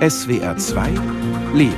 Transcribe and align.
SWR 0.00 0.56
2 0.56 0.90
Leben. 1.54 1.74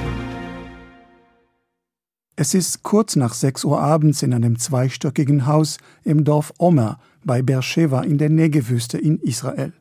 Es 2.36 2.52
ist 2.52 2.82
kurz 2.82 3.16
nach 3.16 3.32
6 3.32 3.64
Uhr 3.64 3.80
abends 3.80 4.22
in 4.22 4.34
einem 4.34 4.58
zweistöckigen 4.58 5.46
Haus 5.46 5.78
im 6.04 6.24
Dorf 6.24 6.52
Omer 6.58 7.00
bei 7.24 7.40
Beersheva 7.40 8.02
in 8.02 8.18
der 8.18 8.28
Negewüste 8.28 8.98
in 8.98 9.18
Israel. 9.20 9.72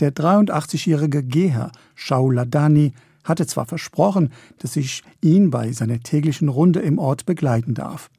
Der 0.00 0.14
83-jährige 0.14 1.22
Geher 1.22 1.72
Shaul 1.94 2.34
Ladani 2.34 2.92
hatte 3.24 3.46
zwar 3.46 3.64
versprochen, 3.64 4.34
dass 4.58 4.76
ich 4.76 5.02
ihn 5.22 5.48
bei 5.48 5.72
seiner 5.72 6.00
täglichen 6.00 6.50
Runde 6.50 6.80
im 6.80 6.98
Ort 6.98 7.24
begleiten 7.24 7.72
darf. 7.72 8.10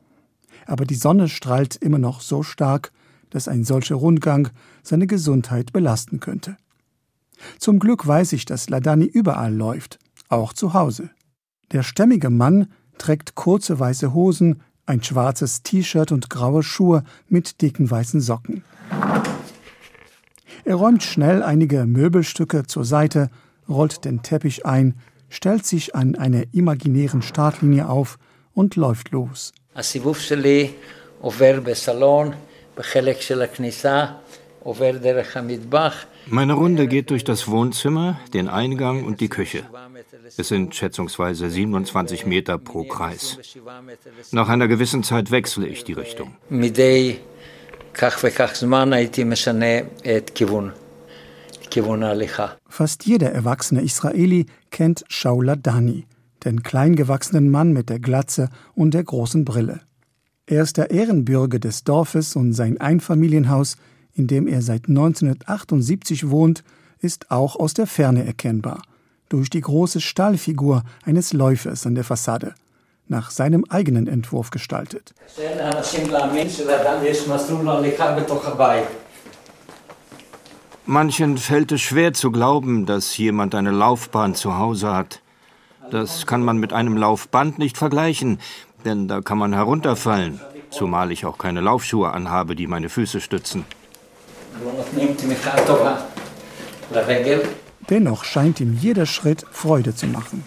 Aber 0.66 0.84
die 0.84 0.96
Sonne 0.96 1.30
strahlt 1.30 1.76
immer 1.76 2.00
noch 2.00 2.22
so 2.22 2.42
stark, 2.42 2.92
dass 3.30 3.48
ein 3.48 3.64
solcher 3.64 3.98
Rundgang 3.98 4.50
seine 4.82 5.06
Gesundheit 5.06 5.74
belasten 5.74 6.20
könnte. 6.20 6.58
Zum 7.60 7.80
Glück 7.80 8.08
weiß 8.08 8.34
ich, 8.34 8.46
dass 8.46 8.70
Ladani 8.70 9.06
überall 9.06 9.54
läuft, 9.54 10.00
auch 10.30 10.54
zu 10.54 10.74
Hause. 10.74 11.10
Der 11.72 11.84
stämmige 11.84 12.30
Mann 12.30 12.68
trägt 12.98 13.36
kurze 13.36 13.80
weiße 13.80 14.14
Hosen, 14.14 14.62
ein 14.86 15.04
schwarzes 15.04 15.64
T-Shirt 15.64 16.12
und 16.12 16.30
graue 16.30 16.64
Schuhe 16.64 17.04
mit 17.28 17.62
dicken 17.62 17.90
weißen 17.90 18.22
Socken. 18.22 18.64
Er 20.64 20.76
räumt 20.76 21.04
schnell 21.04 21.44
einige 21.44 21.86
Möbelstücke 21.86 22.66
zur 22.66 22.86
Seite, 22.86 23.30
rollt 23.70 24.06
den 24.06 24.22
Teppich 24.22 24.66
ein, 24.66 24.96
stellt 25.30 25.66
sich 25.66 25.96
an 25.96 26.16
einer 26.16 26.44
imaginären 26.54 27.22
Startlinie 27.22 27.88
auf 27.90 28.18
und 28.54 28.76
läuft 28.76 29.12
los. 29.12 29.54
Meine 36.30 36.54
Runde 36.54 36.88
geht 36.88 37.10
durch 37.10 37.24
das 37.24 37.48
Wohnzimmer, 37.48 38.20
den 38.34 38.48
Eingang 38.48 39.04
und 39.04 39.22
die 39.22 39.30
Küche. 39.30 39.64
Es 40.38 40.50
sind 40.50 40.76
schätzungsweise 40.76 41.50
27 41.50 42.26
Meter 42.26 42.58
pro 42.58 42.84
Kreis. 42.84 43.38
Nach 44.32 44.50
einer 44.50 44.68
gewissen 44.68 45.04
Zeit 45.04 45.32
wechsle 45.32 45.68
ich 45.68 45.84
die 45.84 45.94
Richtung. 45.94 46.36
Fast 52.70 53.06
jeder 53.06 53.32
erwachsene 53.32 53.82
Israeli 53.82 54.46
kennt 54.70 55.06
Shaula 55.08 55.56
Dani, 55.56 56.06
den 56.44 56.64
kleingewachsenen 56.64 57.50
Mann 57.50 57.74
mit 57.74 57.90
der 57.90 58.00
Glatze 58.00 58.50
und 58.76 58.94
der 58.94 59.04
großen 59.04 59.46
Brille. 59.46 59.82
Er 60.46 60.64
ist 60.64 60.78
der 60.78 60.92
Ehrenbürger 60.92 61.60
des 61.60 61.84
Dorfes 61.84 62.36
und 62.36 62.54
sein 62.54 62.80
Einfamilienhaus, 62.80 63.78
in 64.18 64.28
dem 64.28 64.48
er 64.48 64.62
seit 64.62 64.88
1978 64.90 66.30
wohnt, 66.30 66.64
ist 67.00 67.30
auch 67.30 67.56
aus 67.56 67.74
der 67.74 67.88
Ferne 67.88 68.26
erkennbar, 68.26 68.82
durch 69.30 69.50
die 69.50 69.62
große 69.62 70.02
Stahlfigur 70.02 70.84
eines 71.06 71.34
Läufers 71.34 71.86
an 71.86 71.96
der 71.96 72.04
Fassade, 72.04 72.56
nach 73.08 73.30
seinem 73.30 73.64
eigenen 73.70 74.08
Entwurf 74.08 74.50
gestaltet. 74.50 75.14
Manchen 80.86 81.38
fällt 81.38 81.72
es 81.72 81.82
schwer 81.82 82.14
zu 82.14 82.32
glauben, 82.32 82.86
dass 82.86 83.18
jemand 83.18 83.54
eine 83.54 83.72
Laufbahn 83.72 84.36
zu 84.36 84.58
Hause 84.58 84.94
hat. 84.94 85.22
Das 85.92 86.26
kann 86.26 86.44
man 86.44 86.58
mit 86.58 86.74
einem 86.74 86.98
Laufband 86.98 87.60
nicht 87.60 87.78
vergleichen, 87.78 88.40
denn 88.84 89.08
da 89.08 89.22
kann 89.22 89.38
man 89.38 89.54
herunterfallen, 89.54 90.42
zumal 90.70 91.12
ich 91.12 91.26
auch 91.26 91.38
keine 91.38 91.62
Laufschuhe 91.62 92.12
anhabe, 92.12 92.56
die 92.56 92.68
meine 92.68 92.90
Füße 92.90 93.22
stützen. 93.22 93.66
Dennoch 97.90 98.24
scheint 98.24 98.60
ihm 98.60 98.78
jeder 98.80 99.06
Schritt 99.06 99.46
Freude 99.52 99.96
zu 99.96 100.08
machen. 100.08 100.44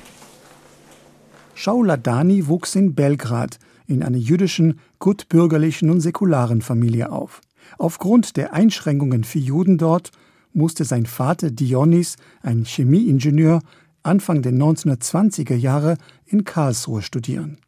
Shaula 1.54 1.96
Dani 1.96 2.46
wuchs 2.48 2.74
in 2.74 2.94
Belgrad 2.94 3.58
in 3.86 4.02
einer 4.02 4.18
jüdischen, 4.18 4.80
gutbürgerlichen 4.98 5.90
und 5.90 6.00
säkularen 6.00 6.62
Familie 6.62 7.12
auf. 7.12 7.40
Aufgrund 7.78 8.36
der 8.36 8.52
Einschränkungen 8.52 9.24
für 9.24 9.38
Juden 9.38 9.78
dort 9.78 10.10
musste 10.52 10.84
sein 10.84 11.06
Vater 11.06 11.50
Dionys, 11.50 12.16
ein 12.42 12.64
Chemieingenieur, 12.64 13.60
Anfang 14.02 14.42
der 14.42 14.52
1920er 14.52 15.54
Jahre 15.54 15.96
in 16.24 16.44
Karlsruhe 16.44 17.02
studieren. 17.02 17.58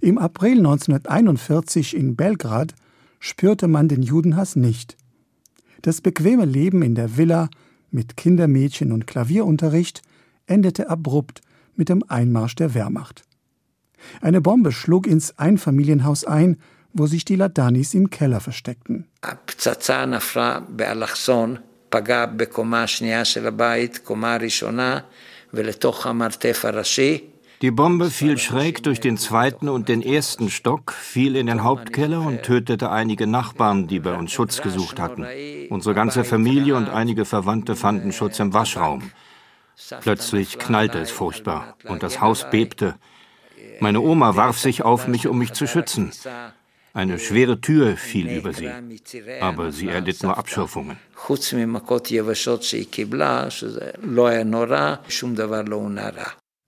Im 0.00 0.18
April 0.18 0.58
1941 0.58 1.96
in 1.96 2.14
Belgrad 2.14 2.74
spürte 3.18 3.68
man 3.68 3.88
den 3.88 4.02
Judenhass 4.02 4.54
nicht. 4.54 4.96
Das 5.83 6.01
bequeme 6.01 6.45
Leben 6.45 6.81
in 6.81 6.95
der 6.95 7.17
Villa 7.17 7.49
mit 7.91 8.17
Kindermädchen 8.17 8.91
und 8.91 9.07
Klavierunterricht 9.07 10.01
endete 10.45 10.89
abrupt 10.89 11.41
mit 11.75 11.89
dem 11.89 12.03
Einmarsch 12.07 12.55
der 12.55 12.73
Wehrmacht. 12.73 13.23
Eine 14.21 14.41
Bombe 14.41 14.71
schlug 14.71 15.07
ins 15.07 15.37
Einfamilienhaus 15.37 16.23
ein, 16.23 16.57
wo 16.93 17.07
sich 17.07 17.25
die 17.25 17.35
Ladanis 17.35 17.93
im 17.93 18.09
Keller 18.09 18.39
versteckten. 18.39 19.05
פגע 21.91 22.25
בקומה 22.25 22.83
השנייה 22.83 23.25
של 23.25 23.47
הבית, 23.47 23.97
קומה 23.97 24.33
הראשונה, 24.33 24.99
ולתוך 25.53 26.07
המרתף 26.07 26.65
הראשי. 26.65 27.23
Die 27.64 27.70
Bombe 27.70 28.10
fiel 28.10 28.36
schräg 28.36 28.82
durch 28.82 29.00
den 29.00 29.16
zweiten 29.16 29.70
und 29.70 29.88
den 29.88 30.02
ersten 30.02 30.50
Stock, 30.50 30.92
fiel 30.92 31.34
in 31.34 31.46
den 31.46 31.64
Hauptkeller 31.64 32.20
und 32.20 32.42
tötete 32.42 32.90
einige 32.90 33.26
Nachbarn, 33.26 33.86
die 33.86 34.00
bei 34.00 34.14
uns 34.14 34.32
Schutz 34.32 34.60
gesucht 34.60 35.00
hatten. 35.00 35.26
Unsere 35.70 35.94
ganze 35.94 36.24
Familie 36.24 36.76
und 36.76 36.90
einige 36.90 37.24
Verwandte 37.24 37.74
fanden 37.74 38.12
Schutz 38.12 38.38
im 38.38 38.52
Waschraum. 38.52 39.12
Plötzlich 40.02 40.58
knallte 40.58 40.98
es 40.98 41.10
furchtbar 41.10 41.78
und 41.84 42.02
das 42.02 42.20
Haus 42.20 42.50
bebte. 42.50 42.96
Meine 43.80 44.02
Oma 44.02 44.36
warf 44.36 44.58
sich 44.58 44.82
auf 44.82 45.08
mich, 45.08 45.26
um 45.26 45.38
mich 45.38 45.54
zu 45.54 45.66
schützen. 45.66 46.12
Eine 46.92 47.18
schwere 47.18 47.62
Tür 47.62 47.96
fiel 47.96 48.28
über 48.28 48.52
sie, 48.52 48.68
aber 49.40 49.72
sie 49.72 49.88
erlitt 49.88 50.22
nur 50.22 50.36
Abschürfungen. 50.36 50.98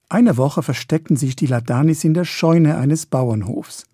Eine 0.09 0.37
Woche 0.37 0.63
versteckten 0.63 1.17
sich 1.17 1.35
die 1.35 1.47
Ladanis 1.47 2.05
in 2.05 2.15
der 2.15 2.25
Scheune 2.25 2.77
eines 2.77 3.07
Bauernhofs. 3.07 3.87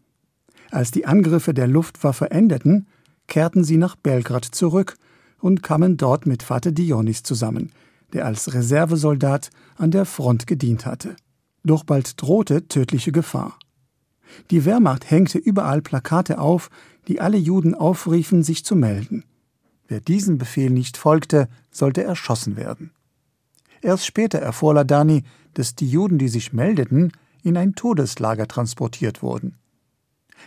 Als 0.70 0.90
die 0.90 1.06
Angriffe 1.06 1.54
der 1.54 1.66
Luftwaffe 1.66 2.30
endeten, 2.30 2.86
kehrten 3.28 3.64
sie 3.64 3.78
nach 3.78 3.96
Belgrad 3.96 4.44
zurück 4.44 4.96
und 5.40 5.62
kamen 5.62 5.96
dort 5.96 6.26
mit 6.26 6.42
Vater 6.42 6.70
Dionys 6.70 7.22
zusammen, 7.22 7.72
der 8.12 8.26
als 8.26 8.52
Reservesoldat 8.52 9.50
an 9.76 9.90
der 9.90 10.04
Front 10.04 10.46
gedient 10.46 10.84
hatte. 10.84 11.16
Doch 11.64 11.84
bald 11.84 12.20
drohte 12.20 12.68
tödliche 12.68 13.12
Gefahr. 13.12 13.58
Die 14.50 14.64
Wehrmacht 14.64 15.10
hängte 15.10 15.38
überall 15.38 15.80
Plakate 15.80 16.38
auf, 16.38 16.70
die 17.08 17.20
alle 17.20 17.38
Juden 17.38 17.74
aufriefen, 17.74 18.42
sich 18.42 18.64
zu 18.64 18.76
melden. 18.76 19.24
Wer 19.88 20.00
diesem 20.00 20.38
Befehl 20.38 20.70
nicht 20.70 20.96
folgte, 20.96 21.48
sollte 21.70 22.02
erschossen 22.02 22.56
werden. 22.56 22.90
Erst 23.82 24.06
später 24.06 24.38
erfuhr 24.38 24.74
Ladani, 24.74 25.24
dass 25.54 25.74
die 25.74 25.88
Juden, 25.88 26.18
die 26.18 26.28
sich 26.28 26.52
meldeten, 26.52 27.12
in 27.42 27.56
ein 27.56 27.74
Todeslager 27.74 28.46
transportiert 28.46 29.22
wurden. 29.22 29.58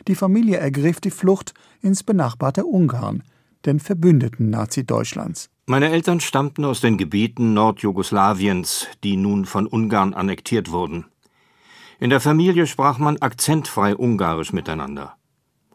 Die 0.08 0.16
Familie 0.16 0.58
ergriff 0.58 1.00
die 1.02 1.12
Flucht 1.12 1.54
ins 1.82 2.04
benachbarte 2.04 2.66
Ungarn, 2.66 3.24
den 3.66 3.80
Verbündeten 3.80 4.50
Nazi-Deutschlands. 4.50 5.50
Meine 5.66 5.90
Eltern 5.90 6.20
stammten 6.20 6.64
aus 6.64 6.80
den 6.80 6.98
Gebieten 6.98 7.54
Nordjugoslawiens, 7.54 8.88
die 9.04 9.18
nun 9.18 9.46
von 9.46 9.68
Ungarn 9.68 10.14
annektiert 10.14 10.72
wurden. 10.72 11.06
In 12.00 12.10
der 12.10 12.20
Familie 12.20 12.68
sprach 12.68 13.00
man 13.00 13.18
akzentfrei 13.18 13.96
Ungarisch 13.96 14.54
miteinander. 14.54 15.16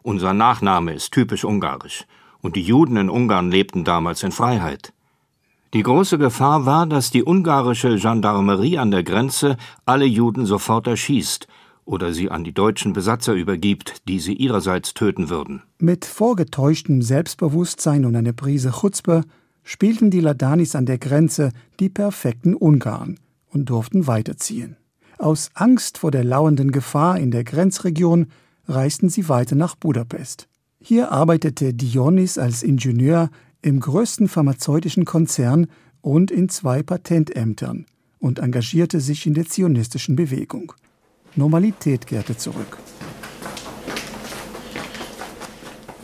Unser 0.01 0.33
Nachname 0.33 0.93
ist 0.93 1.11
typisch 1.11 1.43
ungarisch, 1.43 2.05
und 2.41 2.55
die 2.55 2.63
Juden 2.63 2.97
in 2.97 3.09
Ungarn 3.09 3.51
lebten 3.51 3.83
damals 3.83 4.23
in 4.23 4.31
Freiheit. 4.31 4.93
Die 5.73 5.83
große 5.83 6.17
Gefahr 6.17 6.65
war, 6.65 6.85
dass 6.85 7.11
die 7.11 7.23
ungarische 7.23 7.95
Gendarmerie 7.95 8.77
an 8.77 8.91
der 8.91 9.03
Grenze 9.03 9.55
alle 9.85 10.05
Juden 10.05 10.45
sofort 10.45 10.85
erschießt 10.87 11.47
oder 11.85 12.11
sie 12.11 12.29
an 12.29 12.43
die 12.43 12.53
deutschen 12.53 12.91
Besatzer 12.91 13.33
übergibt, 13.33 14.07
die 14.07 14.19
sie 14.19 14.33
ihrerseits 14.33 14.93
töten 14.93 15.29
würden. 15.29 15.63
Mit 15.79 16.03
vorgetäuschtem 16.03 17.01
Selbstbewusstsein 17.01 18.05
und 18.05 18.17
einer 18.17 18.33
Prise 18.33 18.71
Chutzpe 18.71 19.23
spielten 19.63 20.11
die 20.11 20.19
Ladanis 20.19 20.75
an 20.75 20.85
der 20.85 20.97
Grenze 20.97 21.51
die 21.79 21.89
perfekten 21.89 22.53
Ungarn 22.53 23.17
und 23.47 23.69
durften 23.69 24.07
weiterziehen. 24.07 24.75
Aus 25.19 25.51
Angst 25.53 25.99
vor 25.99 26.11
der 26.11 26.25
lauernden 26.25 26.71
Gefahr 26.71 27.17
in 27.17 27.31
der 27.31 27.45
Grenzregion 27.45 28.27
reisten 28.67 29.07
sie 29.07 29.29
weiter 29.29 29.55
nach 29.55 29.75
Budapest. 29.75 30.49
Hier 30.81 31.11
arbeitete 31.11 31.73
Dionys 31.73 32.37
als 32.37 32.61
Ingenieur 32.61 33.29
im 33.61 33.79
größten 33.79 34.27
pharmazeutischen 34.27 35.05
Konzern 35.05 35.67
und 36.01 36.31
in 36.31 36.49
zwei 36.49 36.81
Patentämtern 36.81 37.85
und 38.19 38.39
engagierte 38.39 38.99
sich 38.99 39.25
in 39.27 39.33
der 39.33 39.45
zionistischen 39.45 40.15
Bewegung. 40.15 40.73
Normalität 41.35 42.07
kehrte 42.07 42.35
zurück. 42.35 42.77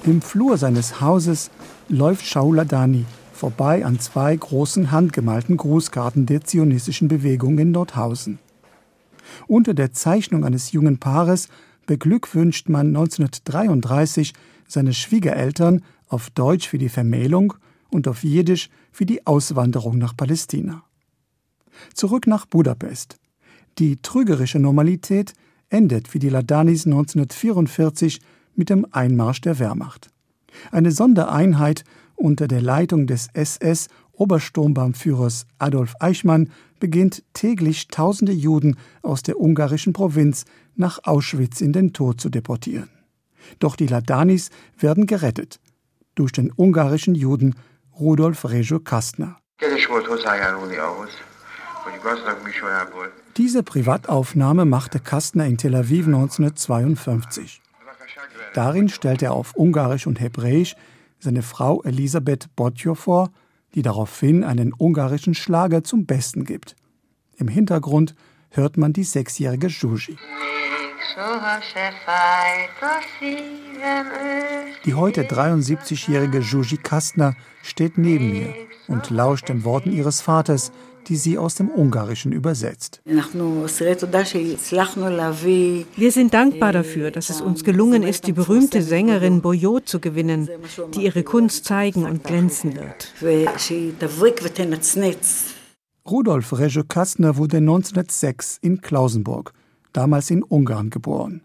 Im 0.04 0.22
Flur 0.22 0.58
seines 0.58 1.02
Hauses 1.02 1.52
läuft 1.90 2.26
Shauladani 2.26 3.06
vorbei 3.34 3.86
an 3.86 4.00
zwei 4.00 4.36
großen 4.36 4.92
handgemalten 4.92 5.58
Grußkarten 5.58 6.26
der 6.26 6.44
zionistischen 6.44 7.08
Bewegung 7.08 7.60
in 7.60 7.72
Nordhausen. 7.72 8.40
Unter 9.48 9.74
der 9.74 9.94
Zeichnung 9.94 10.44
eines 10.44 10.72
jungen 10.72 10.98
Paares 10.98 11.48
beglückwünscht 11.86 12.70
man 12.70 12.88
1933 12.88 14.34
seine 14.68 14.94
Schwiegereltern 14.94 15.84
auf 16.08 16.30
Deutsch 16.30 16.68
für 16.68 16.78
die 16.78 16.90
Vermählung 16.90 17.54
und 17.90 18.08
auf 18.08 18.24
Jiddisch 18.24 18.70
für 18.92 19.06
die 19.06 19.26
Auswanderung 19.26 19.98
nach 19.98 20.16
Palästina. 20.16 20.84
Zurück 21.94 22.28
nach 22.28 22.46
Budapest. 22.46 23.18
Die 23.78 24.02
trügerische 24.02 24.60
Normalität 24.60 25.34
endet 25.70 26.08
für 26.08 26.20
die 26.20 26.30
Ladanis 26.30 26.86
1944 26.86 28.20
mit 28.56 28.70
dem 28.70 28.88
Einmarsch 28.92 29.42
der 29.42 29.60
Wehrmacht. 29.60 30.10
Eine 30.72 30.92
Sondereinheit 30.92 31.84
unter 32.16 32.48
der 32.48 32.62
Leitung 32.62 33.06
des 33.06 33.28
SS 33.34 33.90
Obersturmbannführers 34.14 35.46
Adolf 35.60 35.94
Eichmann 36.00 36.50
beginnt 36.80 37.24
täglich 37.34 37.88
tausende 37.90 38.32
Juden 38.32 38.76
aus 39.04 39.22
der 39.22 39.40
ungarischen 39.40 39.94
Provinz 39.94 40.46
nach 40.76 41.00
Auschwitz 41.04 41.62
in 41.62 41.72
den 41.72 41.94
Tod 41.94 42.20
zu 42.20 42.30
deportieren. 42.30 42.90
Doch 43.60 43.76
die 43.76 43.86
Ladanis 43.86 44.50
werden 44.80 45.06
gerettet 45.06 45.60
durch 46.18 46.32
den 46.32 46.52
ungarischen 46.56 47.16
Juden 47.16 47.56
Rudolf 48.00 48.46
Rejo 48.46 48.80
Kastner. 48.80 49.38
Diese 53.38 53.64
Privataufnahme 53.64 54.66
machte 54.66 55.00
Kastner 55.00 55.46
in 55.46 55.58
Tel 55.58 55.76
Aviv 55.76 56.06
1952. 56.06 57.62
Darin 58.54 58.90
stellte 58.90 59.26
er 59.26 59.34
auf 59.34 59.56
Ungarisch 59.56 60.08
und 60.08 60.20
Hebräisch 60.20 60.76
seine 61.20 61.42
Frau 61.42 61.84
Elisabeth 61.84 62.56
Botjo 62.56 62.96
vor, 62.96 63.32
die 63.76 63.82
daraufhin 63.82 64.44
einen 64.44 64.74
ungarischen 64.78 65.34
Schlager 65.34 65.84
zum 65.84 66.06
Besten 66.06 66.46
gibt. 66.46 66.76
Im 67.36 67.48
Hintergrund 67.48 68.16
hört 68.50 68.78
man 68.78 68.94
die 68.94 69.04
sechsjährige 69.04 69.68
Juji. 69.68 70.18
Die 74.86 74.94
heute 74.94 75.24
73-jährige 75.24 76.38
Juji 76.42 76.78
Kastner 76.78 77.36
steht 77.64 77.98
neben 77.98 78.30
mir 78.30 78.54
und 78.88 79.10
lauscht 79.10 79.50
den 79.50 79.64
Worten 79.64 79.92
ihres 79.92 80.22
Vaters, 80.22 80.72
die 81.08 81.16
sie 81.16 81.40
aus 81.40 81.56
dem 81.56 81.72
Ungarischen 81.72 82.32
übersetzt. 82.34 83.02
Wir 85.96 86.12
sind 86.12 86.36
dankbar 86.36 86.72
dafür, 86.72 87.10
dass 87.10 87.32
es 87.32 87.42
uns 87.42 87.64
gelungen 87.64 88.04
ist, 88.04 88.28
die 88.28 88.34
berühmte 88.34 88.84
Sängerin 88.84 89.42
Boyo 89.42 89.80
zu 89.80 90.00
gewinnen, 90.00 90.48
die 90.94 91.06
ihre 91.06 91.24
Kunst 91.24 91.66
zeigen 91.66 92.06
und 92.06 92.26
glänzen 92.26 92.76
wird. 92.76 93.12
Rudolf 96.08 96.54
Rejo 96.60 96.84
Kastner 96.84 97.38
wurde 97.38 97.58
1906 97.58 98.60
in 98.62 98.82
Klausenburg, 98.82 99.54
damals 99.94 100.30
in 100.30 100.44
Ungarn, 100.44 100.90
geboren. 100.90 101.42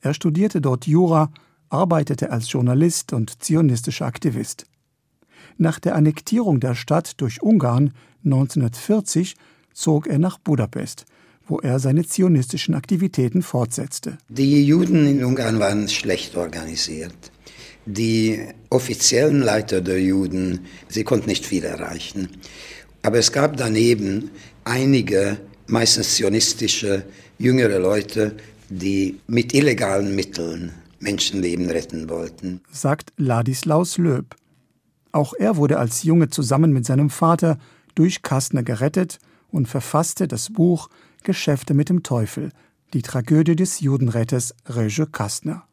Er 0.00 0.14
studierte 0.14 0.60
dort 0.60 0.86
Jura, 0.86 1.30
arbeitete 1.68 2.30
als 2.30 2.50
Journalist 2.50 3.12
und 3.12 3.42
zionistischer 3.42 4.06
Aktivist. 4.06 4.66
Nach 5.56 5.78
der 5.78 5.94
Annektierung 5.94 6.60
der 6.60 6.74
Stadt 6.74 7.20
durch 7.20 7.42
Ungarn 7.42 7.92
1940 8.24 9.34
zog 9.74 10.06
er 10.06 10.18
nach 10.18 10.38
Budapest, 10.38 11.04
wo 11.46 11.58
er 11.58 11.78
seine 11.78 12.06
zionistischen 12.06 12.74
Aktivitäten 12.74 13.42
fortsetzte. 13.42 14.18
Die 14.28 14.64
Juden 14.64 15.06
in 15.06 15.24
Ungarn 15.24 15.58
waren 15.58 15.88
schlecht 15.88 16.36
organisiert. 16.36 17.32
Die 17.86 18.40
offiziellen 18.68 19.40
Leiter 19.40 19.80
der 19.80 20.00
Juden, 20.00 20.66
sie 20.88 21.04
konnten 21.04 21.28
nicht 21.28 21.46
viel 21.46 21.64
erreichen. 21.64 22.28
Aber 23.02 23.18
es 23.18 23.32
gab 23.32 23.56
daneben 23.56 24.30
einige, 24.64 25.38
meistens 25.66 26.16
zionistische, 26.16 27.04
jüngere 27.38 27.78
Leute, 27.78 28.36
die 28.68 29.18
mit 29.26 29.54
illegalen 29.54 30.14
Mitteln 30.14 30.72
Menschenleben 31.00 31.70
retten 31.70 32.08
wollten. 32.08 32.60
Sagt 32.70 33.12
Ladislaus 33.16 33.98
Löb. 33.98 34.34
Auch 35.12 35.32
er 35.34 35.56
wurde 35.56 35.78
als 35.78 36.02
Junge 36.02 36.28
zusammen 36.28 36.72
mit 36.72 36.84
seinem 36.84 37.08
Vater 37.08 37.58
durch 37.94 38.22
Kastner 38.22 38.62
gerettet 38.62 39.18
und 39.50 39.68
verfasste 39.68 40.28
das 40.28 40.52
Buch 40.52 40.88
Geschäfte 41.22 41.74
mit 41.74 41.88
dem 41.88 42.02
Teufel, 42.02 42.50
die 42.92 43.02
Tragödie 43.02 43.56
des 43.56 43.80
Judenretters 43.80 44.54
Rege 44.66 45.06
Kastner. 45.06 45.64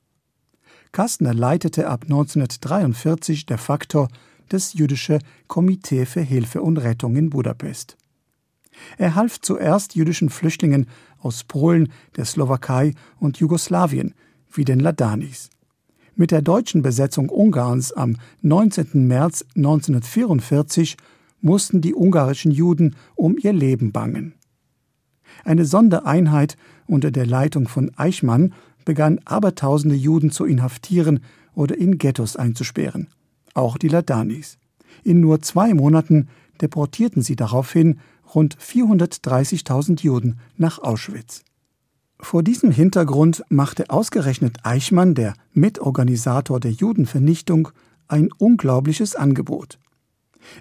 Kastner 0.92 1.34
leitete 1.34 1.88
ab 1.88 2.04
1943 2.04 3.46
de 3.46 3.58
facto 3.58 4.08
das 4.50 4.74
jüdische 4.74 5.20
Komitee 5.48 6.06
für 6.06 6.22
Hilfe 6.22 6.62
und 6.62 6.78
Rettung 6.78 7.16
in 7.16 7.30
Budapest. 7.30 7.98
Er 8.98 9.16
half 9.16 9.42
zuerst 9.42 9.96
jüdischen 9.96 10.30
Flüchtlingen 10.30 10.88
aus 11.20 11.44
Polen, 11.44 11.90
der 12.16 12.26
Slowakei 12.26 12.94
und 13.20 13.38
Jugoslawien, 13.38 14.14
wie 14.52 14.66
den 14.66 14.80
Ladanis. 14.80 15.50
Mit 16.16 16.32
der 16.32 16.42
deutschen 16.42 16.82
Besetzung 16.82 17.30
Ungarns 17.30 17.92
am 17.92 18.18
19. 18.42 19.06
März 19.08 19.46
1944 19.56 20.98
mussten 21.42 21.82
die 21.82 21.94
ungarischen 21.94 22.52
Juden 22.52 22.96
um 23.16 23.38
ihr 23.38 23.54
Leben 23.54 23.92
bangen. 23.92 24.34
Eine 25.44 25.66
Sondereinheit 25.66 26.56
unter 26.88 27.12
der 27.12 27.26
Leitung 27.26 27.68
von 27.68 27.92
Eichmann 27.98 28.54
begann 28.86 29.20
abertausende 29.26 29.96
Juden 29.96 30.32
zu 30.32 30.46
inhaftieren 30.46 31.20
oder 31.54 31.78
in 31.78 31.98
Ghettos 31.98 32.36
einzusperren, 32.36 33.08
auch 33.54 33.78
die 33.78 33.88
Ladanis. 33.88 34.58
In 35.04 35.20
nur 35.20 35.42
zwei 35.42 35.74
Monaten 35.74 36.30
deportierten 36.62 37.22
sie 37.22 37.36
daraufhin 37.36 38.00
rund 38.34 38.58
430.000 38.58 40.02
Juden 40.02 40.40
nach 40.58 40.80
Auschwitz. 40.80 41.44
Vor 42.20 42.44
diesem 42.44 42.72
Hintergrund 42.72 43.44
machte 43.50 43.90
ausgerechnet 43.90 44.58
Eichmann, 44.64 45.16
der 45.16 45.34
Mitorganisator 45.54 46.60
der 46.60 46.72
Judenvernichtung, 46.72 47.70
ein 48.08 48.30
unglaubliches 48.38 49.16
Angebot. 49.16 49.80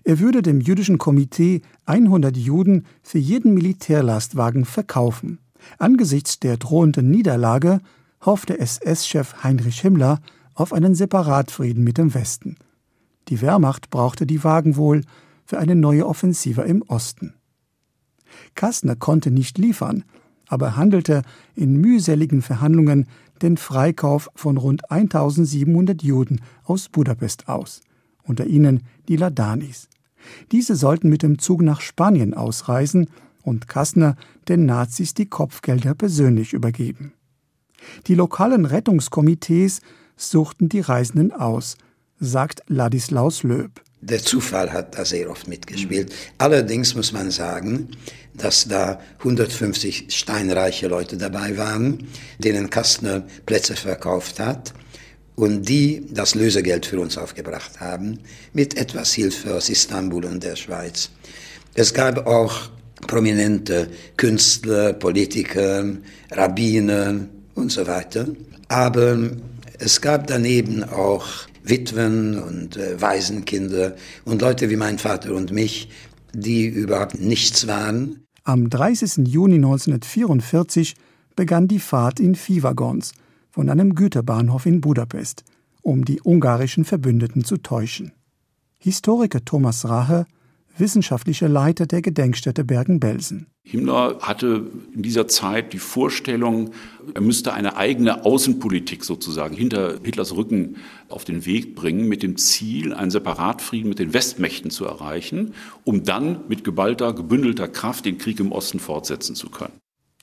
Er 0.02 0.18
würde 0.18 0.42
dem 0.42 0.60
jüdischen 0.60 0.98
Komitee 0.98 1.62
100 1.86 2.36
Juden 2.36 2.86
für 3.02 3.18
jeden 3.18 3.54
Militärlastwagen 3.54 4.64
verkaufen. 4.64 5.38
Angesichts 5.78 6.40
der 6.40 6.56
drohenden 6.56 7.10
Niederlage 7.10 7.80
hoffte 8.24 8.58
SS-Chef 8.58 9.44
Heinrich 9.44 9.80
Himmler 9.80 10.20
auf 10.54 10.72
einen 10.72 10.94
Separatfrieden 10.94 11.84
mit 11.84 11.98
dem 11.98 12.14
Westen. 12.14 12.56
Die 13.28 13.40
Wehrmacht 13.40 13.90
brauchte 13.90 14.26
die 14.26 14.44
Wagen 14.44 14.76
wohl 14.76 15.02
für 15.46 15.58
eine 15.58 15.74
neue 15.74 16.06
Offensive 16.06 16.62
im 16.62 16.82
Osten. 16.82 17.34
Kastner 18.54 18.96
konnte 18.96 19.30
nicht 19.30 19.58
liefern, 19.58 20.04
aber 20.46 20.76
handelte 20.76 21.22
in 21.54 21.80
mühseligen 21.80 22.42
Verhandlungen 22.42 23.06
den 23.42 23.56
Freikauf 23.56 24.30
von 24.34 24.56
rund 24.56 24.90
1700 24.90 26.02
Juden 26.02 26.40
aus 26.64 26.88
Budapest 26.88 27.48
aus 27.48 27.80
unter 28.24 28.46
ihnen 28.46 28.82
die 29.08 29.16
Ladanis. 29.16 29.88
Diese 30.52 30.74
sollten 30.74 31.08
mit 31.08 31.22
dem 31.22 31.38
Zug 31.38 31.62
nach 31.62 31.80
Spanien 31.80 32.34
ausreisen 32.34 33.08
und 33.42 33.68
Kastner 33.68 34.16
den 34.48 34.64
Nazis 34.64 35.14
die 35.14 35.26
Kopfgelder 35.26 35.94
persönlich 35.94 36.54
übergeben. 36.54 37.12
Die 38.06 38.14
lokalen 38.14 38.64
Rettungskomitees 38.64 39.82
suchten 40.16 40.70
die 40.70 40.80
Reisenden 40.80 41.32
aus, 41.32 41.76
sagt 42.18 42.62
Ladislaus 42.68 43.42
Löb. 43.42 43.82
Der 44.06 44.22
Zufall 44.22 44.70
hat 44.70 44.98
da 44.98 45.04
sehr 45.06 45.30
oft 45.30 45.48
mitgespielt. 45.48 46.12
Allerdings 46.36 46.94
muss 46.94 47.12
man 47.12 47.30
sagen, 47.30 47.88
dass 48.34 48.68
da 48.68 49.00
150 49.20 50.06
steinreiche 50.08 50.88
Leute 50.88 51.16
dabei 51.16 51.56
waren, 51.56 52.06
denen 52.38 52.68
Kastner 52.68 53.24
Plätze 53.46 53.76
verkauft 53.76 54.40
hat 54.40 54.74
und 55.36 55.66
die 55.70 56.06
das 56.10 56.34
Lösegeld 56.34 56.84
für 56.84 57.00
uns 57.00 57.16
aufgebracht 57.16 57.80
haben, 57.80 58.18
mit 58.52 58.76
etwas 58.76 59.14
Hilfe 59.14 59.54
aus 59.54 59.70
Istanbul 59.70 60.26
und 60.26 60.44
der 60.44 60.56
Schweiz. 60.56 61.08
Es 61.72 61.94
gab 61.94 62.26
auch 62.26 62.68
prominente 63.06 63.88
Künstler, 64.18 64.92
Politiker, 64.92 65.82
Rabbiner 66.30 67.26
und 67.54 67.72
so 67.72 67.86
weiter. 67.86 68.26
Aber 68.68 69.30
es 69.78 69.98
gab 69.98 70.26
daneben 70.26 70.84
auch 70.84 71.26
Witwen 71.64 72.38
und 72.38 72.76
äh, 72.76 73.00
Waisenkinder 73.00 73.96
und 74.24 74.40
Leute 74.40 74.70
wie 74.70 74.76
mein 74.76 74.98
Vater 74.98 75.34
und 75.34 75.50
mich, 75.50 75.90
die 76.32 76.66
überhaupt 76.66 77.20
nichts 77.20 77.66
waren. 77.66 78.20
Am 78.44 78.70
30. 78.70 79.26
Juni 79.26 79.56
1944 79.56 80.94
begann 81.34 81.66
die 81.66 81.80
Fahrt 81.80 82.20
in 82.20 82.36
Viehwaggons– 82.36 83.12
von 83.54 83.70
einem 83.70 83.94
Güterbahnhof 83.94 84.66
in 84.66 84.80
Budapest, 84.80 85.44
um 85.80 86.04
die 86.04 86.20
ungarischen 86.20 86.84
Verbündeten 86.84 87.44
zu 87.44 87.58
täuschen. 87.58 88.10
Historiker 88.80 89.44
Thomas 89.44 89.88
Rache 89.88 90.26
wissenschaftlicher 90.76 91.48
Leiter 91.48 91.86
der 91.86 92.02
Gedenkstätte 92.02 92.64
Bergen-Belsen. 92.64 93.46
Himmler 93.62 94.18
hatte 94.20 94.66
in 94.94 95.02
dieser 95.02 95.26
Zeit 95.26 95.72
die 95.72 95.78
Vorstellung, 95.78 96.70
er 97.14 97.20
müsste 97.20 97.54
eine 97.54 97.76
eigene 97.76 98.24
Außenpolitik 98.24 99.04
sozusagen 99.04 99.56
hinter 99.56 100.00
Hitlers 100.02 100.36
Rücken 100.36 100.76
auf 101.08 101.24
den 101.24 101.46
Weg 101.46 101.74
bringen, 101.74 102.06
mit 102.08 102.22
dem 102.22 102.36
Ziel, 102.36 102.92
einen 102.92 103.10
Separatfrieden 103.10 103.88
mit 103.88 103.98
den 103.98 104.12
Westmächten 104.12 104.70
zu 104.70 104.84
erreichen, 104.84 105.54
um 105.84 106.04
dann 106.04 106.40
mit 106.48 106.64
geballter, 106.64 107.14
gebündelter 107.14 107.68
Kraft 107.68 108.04
den 108.04 108.18
Krieg 108.18 108.38
im 108.40 108.52
Osten 108.52 108.80
fortsetzen 108.80 109.34
zu 109.34 109.48
können. 109.48 109.72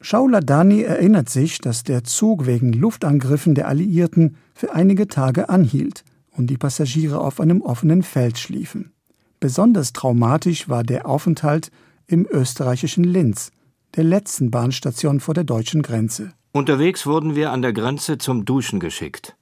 Schauladani 0.02 0.82
erinnert 0.82 1.30
sich, 1.30 1.60
dass 1.60 1.84
der 1.84 2.04
Zug 2.04 2.48
wegen 2.48 2.74
Luftangriffen 2.74 3.54
der 3.54 3.68
Alliierten 3.68 4.36
für 4.56 4.74
einige 4.74 5.08
Tage 5.08 5.50
anhielt 5.50 6.04
und 6.36 6.48
die 6.48 6.58
Passagiere 6.58 7.20
auf 7.20 7.40
einem 7.40 7.62
offenen 7.62 8.02
Feld 8.02 8.40
schliefen. 8.40 8.94
Besonders 9.42 9.92
traumatisch 9.92 10.70
war 10.70 10.84
der 10.84 11.08
Aufenthalt 11.08 11.72
im 12.06 12.28
österreichischen 12.30 13.04
Linz, 13.04 13.52
der 13.96 14.04
letzten 14.04 14.52
Bahnstation 14.52 15.20
vor 15.20 15.34
der 15.34 15.46
deutschen 15.46 15.82
Grenze. 15.82 16.34
Unterwegs 16.52 17.08
wurden 17.08 17.36
wir 17.36 17.52
an 17.52 17.64
der 17.64 17.74
Grenze 17.74 18.20
zum 18.20 18.46
Duschen 18.46 18.80
geschickt. 18.80 19.36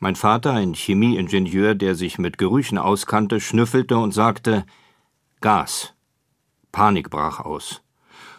Mein 0.00 0.16
Vater, 0.16 0.54
ein 0.54 0.74
Chemieingenieur, 0.74 1.76
der 1.76 1.94
sich 1.94 2.18
mit 2.18 2.36
Gerüchen 2.36 2.78
auskannte, 2.78 3.40
schnüffelte 3.40 3.96
und 3.96 4.12
sagte 4.12 4.66
Gas. 5.40 5.94
Panik 6.72 7.08
brach 7.08 7.38
aus. 7.38 7.82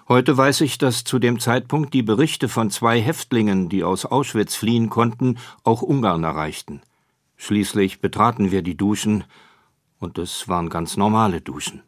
Heute 0.09 0.35
weiß 0.35 0.59
ich, 0.61 0.77
dass 0.79 1.05
zu 1.05 1.17
dem 1.17 1.39
Zeitpunkt 1.39 1.93
die 1.93 2.03
Berichte 2.03 2.49
von 2.49 2.71
zwei 2.71 2.99
Häftlingen, 2.99 3.69
die 3.69 3.85
aus 3.85 4.05
Auschwitz 4.05 4.53
fliehen 4.55 4.89
konnten, 4.89 5.37
auch 5.63 5.81
Ungarn 5.81 6.25
erreichten. 6.25 6.81
Schließlich 7.37 8.01
betraten 8.01 8.51
wir 8.51 8.63
die 8.63 8.75
Duschen 8.75 9.23
und 9.99 10.17
es 10.17 10.47
waren 10.47 10.69
ganz 10.69 10.97
normale 10.97 11.41
Duschen. 11.41 11.81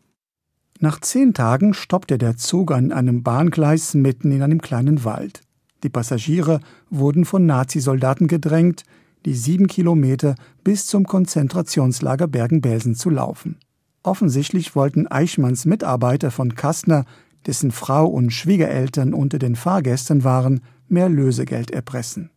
Nach 0.79 0.99
zehn 0.99 1.33
Tagen 1.33 1.73
stoppte 1.73 2.17
der 2.17 2.37
Zug 2.37 2.71
an 2.71 2.91
einem 2.91 3.23
Bahngleis 3.23 3.93
mitten 3.93 4.31
in 4.31 4.41
einem 4.41 4.61
kleinen 4.61 5.03
Wald. 5.03 5.41
Die 5.83 5.89
Passagiere 5.89 6.59
wurden 6.89 7.25
von 7.25 7.45
Nazisoldaten 7.45 8.27
gedrängt, 8.27 8.83
die 9.25 9.33
sieben 9.33 9.67
Kilometer 9.67 10.35
bis 10.63 10.87
zum 10.87 11.05
Konzentrationslager 11.05 12.27
Bergen-Belsen 12.27 12.95
zu 12.95 13.09
laufen. 13.09 13.57
Offensichtlich 14.03 14.75
wollten 14.75 15.07
Eichmanns 15.07 15.65
Mitarbeiter 15.65 16.31
von 16.31 16.55
Kastner, 16.55 17.05
dessen 17.45 17.71
Frau 17.71 18.07
und 18.07 18.31
Schwiegereltern 18.31 19.13
unter 19.13 19.37
den 19.37 19.55
Fahrgästen 19.55 20.23
waren, 20.23 20.61
mehr 20.87 21.09
Lösegeld 21.09 21.71
erpressen. 21.71 22.31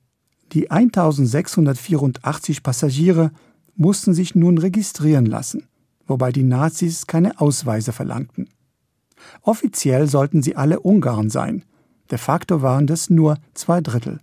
Die 0.53 0.71
1684 0.71 2.63
Passagiere 2.63 3.33
mussten 3.77 4.15
sich 4.15 4.35
nun 4.35 4.59
registrieren 4.59 5.27
lassen, 5.27 5.67
wobei 6.07 6.33
die 6.33 6.43
Nazis 6.43 7.07
keine 7.07 7.41
Ausweise 7.41 7.93
verlangten. 7.93 8.49
Offiziell 9.43 10.07
sollten 10.09 10.43
sie 10.43 10.57
alle 10.57 10.81
Ungarn 10.81 11.31
sein, 11.31 11.65
de 12.11 12.19
facto 12.19 12.63
waren 12.63 12.87
das 12.87 13.11
nur 13.11 13.39
zwei 13.55 13.81
Drittel. 13.81 14.21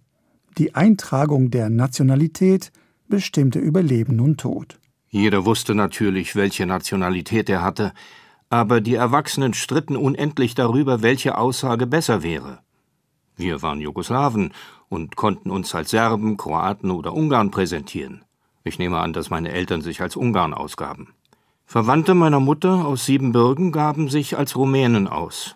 Die 0.57 0.75
Eintragung 0.75 1.49
der 1.49 1.69
Nationalität 1.69 2.71
bestimmte 3.07 3.59
über 3.59 3.81
Leben 3.81 4.19
und 4.19 4.39
Tod. 4.39 4.79
Jeder 5.09 5.45
wusste 5.45 5.75
natürlich, 5.75 6.35
welche 6.35 6.65
Nationalität 6.65 7.49
er 7.49 7.61
hatte, 7.61 7.93
aber 8.49 8.81
die 8.81 8.95
Erwachsenen 8.95 9.53
stritten 9.53 9.95
unendlich 9.95 10.55
darüber, 10.55 11.01
welche 11.01 11.37
Aussage 11.37 11.87
besser 11.87 12.23
wäre. 12.23 12.59
Wir 13.35 13.61
waren 13.61 13.81
Jugoslawen 13.81 14.53
und 14.89 15.15
konnten 15.15 15.49
uns 15.51 15.73
als 15.73 15.91
Serben, 15.91 16.37
Kroaten 16.37 16.91
oder 16.91 17.13
Ungarn 17.13 17.49
präsentieren. 17.49 18.23
Ich 18.63 18.79
nehme 18.79 18.99
an, 18.99 19.13
dass 19.13 19.29
meine 19.29 19.51
Eltern 19.51 19.81
sich 19.81 20.01
als 20.01 20.15
Ungarn 20.15 20.53
ausgaben. 20.53 21.13
Verwandte 21.65 22.13
meiner 22.13 22.39
Mutter 22.39 22.85
aus 22.85 23.05
Siebenbürgen 23.05 23.71
gaben 23.71 24.09
sich 24.09 24.37
als 24.37 24.55
Rumänen 24.55 25.07
aus. 25.07 25.55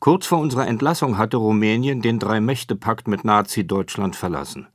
Kurz 0.00 0.26
vor 0.26 0.38
unserer 0.38 0.66
Entlassung 0.66 1.16
hatte 1.16 1.36
Rumänien 1.36 2.02
den 2.02 2.18
Drei-Mächte-Pakt 2.18 3.08
mit 3.08 3.24
Nazi-Deutschland 3.24 4.16
verlassen. 4.16 4.66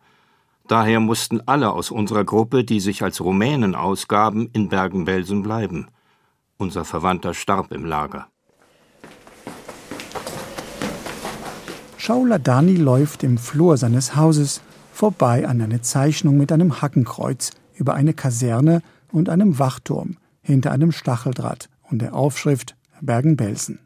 Daher 0.67 0.99
mussten 0.99 1.41
alle 1.45 1.71
aus 1.71 1.91
unserer 1.91 2.23
Gruppe, 2.23 2.63
die 2.63 2.79
sich 2.79 3.03
als 3.03 3.21
Rumänen 3.21 3.75
ausgaben, 3.75 4.49
in 4.53 4.69
Bergen-Belsen 4.69 5.43
bleiben. 5.43 5.87
Unser 6.57 6.83
Verwandter 6.85 7.33
starb 7.33 7.71
im 7.71 7.85
Lager. 7.85 8.27
Schauler 11.97 12.39
Dani 12.39 12.75
läuft 12.75 13.23
im 13.23 13.37
Flur 13.37 13.77
seines 13.77 14.15
Hauses 14.15 14.61
vorbei 14.97 15.47
an 15.47 15.61
eine 15.61 15.81
Zeichnung 15.81 16.37
mit 16.37 16.51
einem 16.51 16.81
Hackenkreuz 16.81 17.51
über 17.75 17.93
eine 17.93 18.15
Kaserne 18.15 18.81
und 19.11 19.29
einem 19.29 19.59
Wachturm 19.59 20.17
hinter 20.41 20.71
einem 20.71 20.91
Stacheldraht 20.91 21.69
und 21.83 22.01
der 22.01 22.15
Aufschrift 22.15 22.75
Bergen-Belsen. 23.01 23.77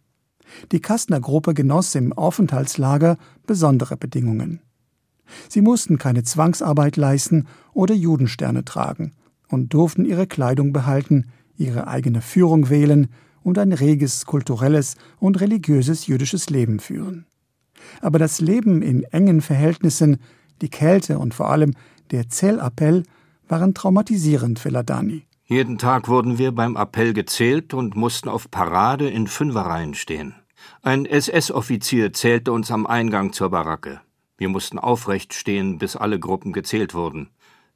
Die 0.71 0.79
Kastner 0.79 1.19
Gruppe 1.19 1.53
genoss 1.53 1.95
im 1.95 2.13
Aufenthaltslager 2.13 3.17
besondere 3.45 3.97
Bedingungen. 3.97 4.61
Sie 5.49 5.59
mussten 5.59 5.97
keine 5.97 6.23
Zwangsarbeit 6.23 6.95
leisten 6.95 7.45
oder 7.73 7.93
Judensterne 7.93 8.63
tragen 8.63 9.11
und 9.49 9.73
durften 9.73 10.05
ihre 10.05 10.27
Kleidung 10.27 10.71
behalten, 10.71 11.25
ihre 11.57 11.87
eigene 11.87 12.21
Führung 12.21 12.69
wählen 12.69 13.09
und 13.43 13.57
ein 13.57 13.73
reges 13.73 14.25
kulturelles 14.25 14.95
und 15.19 15.41
religiöses 15.41 16.07
jüdisches 16.07 16.49
Leben 16.49 16.79
führen. 16.79 17.25
Aber 17.99 18.17
das 18.17 18.39
Leben 18.39 18.81
in 18.81 19.03
engen 19.03 19.41
Verhältnissen 19.41 20.17
die 20.61 20.69
Kälte 20.69 21.19
und 21.19 21.33
vor 21.33 21.49
allem 21.49 21.73
der 22.11 22.29
Zählappell 22.29 23.03
waren 23.47 23.73
traumatisierend 23.73 24.59
für 24.59 24.69
Ladani. 24.69 25.25
Jeden 25.45 25.77
Tag 25.77 26.07
wurden 26.07 26.37
wir 26.37 26.53
beim 26.53 26.77
Appell 26.77 27.13
gezählt 27.13 27.73
und 27.73 27.95
mussten 27.95 28.29
auf 28.29 28.49
Parade 28.49 29.09
in 29.09 29.27
Fünferreihen 29.27 29.93
stehen. 29.95 30.35
Ein 30.81 31.05
SS-Offizier 31.05 32.13
zählte 32.13 32.53
uns 32.53 32.71
am 32.71 32.87
Eingang 32.87 33.33
zur 33.33 33.49
Baracke. 33.49 33.99
Wir 34.37 34.49
mussten 34.49 34.79
aufrecht 34.79 35.33
stehen, 35.33 35.77
bis 35.77 35.95
alle 35.95 36.19
Gruppen 36.19 36.53
gezählt 36.53 36.93
wurden. 36.93 37.29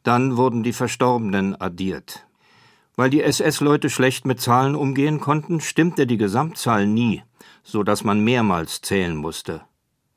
Dann 0.04 0.38
wurden 0.38 0.64
die 0.64 0.74
Verstorbenen 0.74 1.60
addiert. 1.60 2.26
Weil 2.96 3.10
die 3.10 3.22
SS-Leute 3.22 3.90
schlecht 3.90 4.26
mit 4.26 4.40
Zahlen 4.40 4.76
umgehen 4.76 5.20
konnten, 5.20 5.60
stimmte 5.60 6.08
die 6.08 6.18
Gesamtzahl 6.18 6.88
nie, 6.88 7.24
so 7.64 7.84
dass 7.84 8.04
man 8.04 8.24
mehrmals 8.24 8.82
zählen 8.82 9.16
musste. 9.16 9.62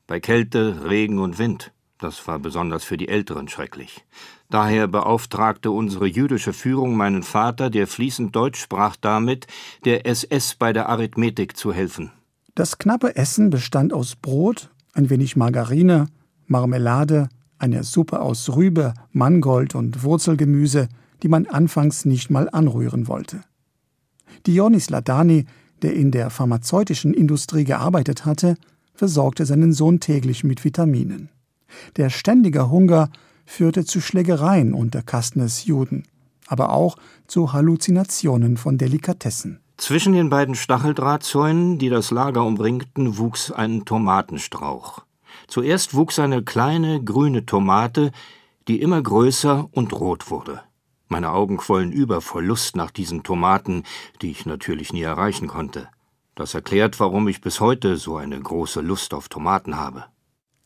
Bei 0.07 0.19
Kälte, 0.19 0.89
Regen 0.89 1.19
und 1.19 1.37
Wind. 1.37 1.73
Das 1.99 2.25
war 2.29 2.39
besonders 2.39 2.85
für 2.85 2.95
die 2.95 3.09
Älteren 3.09 3.49
schrecklich. 3.49 4.05
Daher 4.49 4.87
beauftragte 4.87 5.69
unsere 5.69 6.07
jüdische 6.07 6.53
Führung 6.53 6.95
meinen 6.95 7.23
Vater, 7.23 7.69
der 7.69 7.87
fließend 7.87 8.33
Deutsch 8.33 8.61
sprach, 8.61 8.95
damit, 8.95 9.47
der 9.83 10.05
SS 10.05 10.55
bei 10.55 10.71
der 10.71 10.87
Arithmetik 10.87 11.57
zu 11.57 11.73
helfen. 11.73 12.11
Das 12.55 12.77
knappe 12.77 13.17
Essen 13.17 13.49
bestand 13.49 13.91
aus 13.91 14.15
Brot, 14.15 14.69
ein 14.93 15.09
wenig 15.09 15.35
Margarine, 15.35 16.07
Marmelade, 16.47 17.27
einer 17.57 17.83
Suppe 17.83 18.21
aus 18.21 18.55
Rübe, 18.55 18.93
Mangold 19.11 19.75
und 19.75 20.01
Wurzelgemüse, 20.03 20.87
die 21.21 21.27
man 21.27 21.47
anfangs 21.47 22.05
nicht 22.05 22.29
mal 22.29 22.49
anrühren 22.49 23.09
wollte. 23.09 23.41
Dionys 24.47 24.89
Ladani, 24.89 25.45
der 25.81 25.93
in 25.93 26.11
der 26.11 26.29
pharmazeutischen 26.29 27.13
Industrie 27.13 27.65
gearbeitet 27.65 28.25
hatte, 28.25 28.55
versorgte 28.93 29.45
seinen 29.45 29.73
Sohn 29.73 29.99
täglich 29.99 30.45
mit 30.45 30.63
Vitaminen. 30.63 31.29
Der 31.97 32.09
ständige 32.09 32.69
Hunger 32.69 33.09
führte 33.45 33.85
zu 33.85 34.01
Schlägereien 34.01 34.73
unter 34.73 35.01
Kastners 35.01 35.65
Juden, 35.65 36.03
aber 36.47 36.71
auch 36.71 36.97
zu 37.27 37.53
Halluzinationen 37.53 38.57
von 38.57 38.77
Delikatessen. 38.77 39.59
Zwischen 39.77 40.13
den 40.13 40.29
beiden 40.29 40.55
Stacheldrahtzäunen, 40.55 41.79
die 41.79 41.89
das 41.89 42.11
Lager 42.11 42.43
umringten, 42.45 43.17
wuchs 43.17 43.51
ein 43.51 43.85
Tomatenstrauch. 43.85 45.03
Zuerst 45.47 45.93
wuchs 45.93 46.19
eine 46.19 46.43
kleine 46.43 47.03
grüne 47.03 47.45
Tomate, 47.45 48.11
die 48.67 48.81
immer 48.81 49.01
größer 49.01 49.69
und 49.71 49.93
rot 49.93 50.29
wurde. 50.29 50.61
Meine 51.07 51.31
Augen 51.31 51.57
quollen 51.57 51.91
über 51.91 52.21
vor 52.21 52.43
Lust 52.43 52.75
nach 52.75 52.91
diesen 52.91 53.23
Tomaten, 53.23 53.83
die 54.21 54.29
ich 54.29 54.45
natürlich 54.45 54.93
nie 54.93 55.01
erreichen 55.01 55.47
konnte. 55.47 55.87
Das 56.35 56.53
erklärt, 56.53 56.99
warum 56.99 57.27
ich 57.27 57.41
bis 57.41 57.59
heute 57.59 57.97
so 57.97 58.17
eine 58.17 58.39
große 58.39 58.81
Lust 58.81 59.13
auf 59.13 59.27
Tomaten 59.27 59.77
habe. 59.77 60.05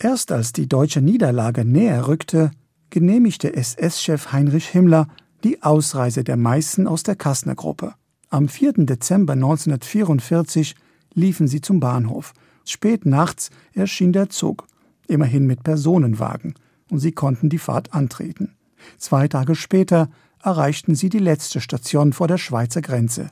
Erst 0.04 0.34
als 0.34 0.52
die 0.52 0.68
deutsche 0.68 1.02
Niederlage 1.02 1.64
näher 1.64 2.10
rückte, 2.10 2.52
genehmigte 2.90 3.56
SS-Chef 3.56 4.34
Heinrich 4.34 4.68
Himmler 4.68 5.08
die 5.46 5.64
Ausreise 5.64 6.26
der 6.26 6.36
meisten 6.36 6.88
aus 6.88 7.04
der 7.04 7.16
Kastner 7.16 7.56
Gruppe. 7.56 7.96
Am 8.30 8.50
4. 8.50 8.74
Dezember 8.86 9.32
1944 9.32 10.76
liefen 11.14 11.48
sie 11.48 11.62
zum 11.62 11.80
Bahnhof. 11.80 12.34
Spät 12.66 13.06
nachts 13.06 13.50
erschien 13.72 14.12
der 14.12 14.30
Zug, 14.30 14.68
immerhin 15.08 15.48
mit 15.48 15.64
Personenwagen, 15.64 16.56
und 16.92 17.00
sie 17.00 17.14
konnten 17.14 17.48
die 17.48 17.58
Fahrt 17.58 17.94
antreten. 17.94 18.58
Zwei 18.98 19.30
Tage 19.30 19.56
später 19.56 20.10
erreichten 20.44 20.96
sie 20.96 21.08
die 21.08 21.20
letzte 21.20 21.62
Station 21.62 22.12
vor 22.12 22.28
der 22.28 22.38
Schweizer 22.38 22.82
Grenze, 22.82 23.30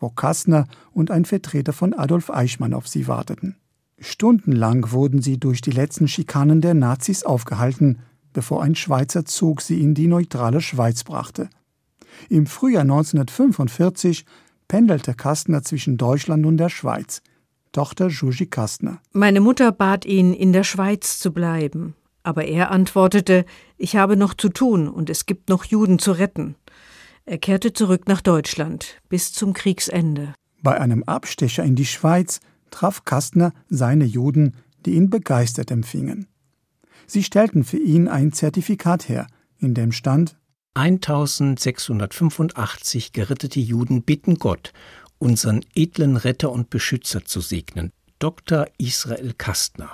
wo 0.00 0.08
Kastner 0.08 0.66
und 0.90 1.12
ein 1.12 1.26
Vertreter 1.26 1.72
von 1.72 1.94
Adolf 1.94 2.28
Eichmann 2.28 2.74
auf 2.74 2.88
sie 2.88 3.06
warteten. 3.06 3.54
Stundenlang 4.00 4.92
wurden 4.92 5.22
sie 5.22 5.38
durch 5.38 5.60
die 5.60 5.70
letzten 5.70 6.08
Schikanen 6.08 6.60
der 6.60 6.74
Nazis 6.74 7.24
aufgehalten, 7.24 7.98
bevor 8.32 8.62
ein 8.62 8.74
Schweizer 8.74 9.24
Zug 9.24 9.60
sie 9.60 9.80
in 9.82 9.94
die 9.94 10.06
neutrale 10.06 10.60
Schweiz 10.60 11.04
brachte. 11.04 11.50
Im 12.28 12.46
Frühjahr 12.46 12.82
1945 12.82 14.24
pendelte 14.68 15.14
Kastner 15.14 15.62
zwischen 15.62 15.96
Deutschland 15.96 16.46
und 16.46 16.58
der 16.58 16.68
Schweiz. 16.68 17.22
Tochter 17.72 18.08
Juji 18.08 18.46
Kastner. 18.46 19.00
Meine 19.12 19.40
Mutter 19.40 19.72
bat 19.72 20.04
ihn, 20.04 20.32
in 20.32 20.52
der 20.52 20.64
Schweiz 20.64 21.18
zu 21.18 21.32
bleiben. 21.32 21.94
Aber 22.22 22.44
er 22.44 22.70
antwortete, 22.70 23.44
ich 23.76 23.96
habe 23.96 24.16
noch 24.16 24.34
zu 24.34 24.48
tun 24.48 24.88
und 24.88 25.10
es 25.10 25.26
gibt 25.26 25.48
noch 25.48 25.64
Juden 25.64 25.98
zu 25.98 26.12
retten. 26.12 26.56
Er 27.24 27.38
kehrte 27.38 27.72
zurück 27.72 28.08
nach 28.08 28.20
Deutschland 28.20 29.00
bis 29.08 29.32
zum 29.32 29.52
Kriegsende. 29.52 30.34
Bei 30.62 30.80
einem 30.80 31.02
Abstecher 31.04 31.62
in 31.64 31.76
die 31.76 31.86
Schweiz 31.86 32.40
traf 32.70 33.04
Kastner 33.04 33.52
seine 33.68 34.04
Juden, 34.04 34.54
die 34.86 34.94
ihn 34.94 35.10
begeistert 35.10 35.70
empfingen. 35.70 36.26
Sie 37.06 37.22
stellten 37.22 37.64
für 37.64 37.78
ihn 37.78 38.08
ein 38.08 38.32
Zertifikat 38.32 39.08
her, 39.08 39.26
in 39.58 39.74
dem 39.74 39.92
stand 39.92 40.38
1685 40.78 43.12
gerettete 43.12 43.58
Juden 43.58 44.02
bitten 44.02 44.36
Gott, 44.36 44.72
unseren 45.18 45.64
edlen 45.74 46.16
Retter 46.16 46.52
und 46.52 46.70
Beschützer 46.70 47.24
zu 47.24 47.40
segnen, 47.40 47.90
Dr. 48.20 48.68
Israel 48.78 49.34
Kastner, 49.36 49.90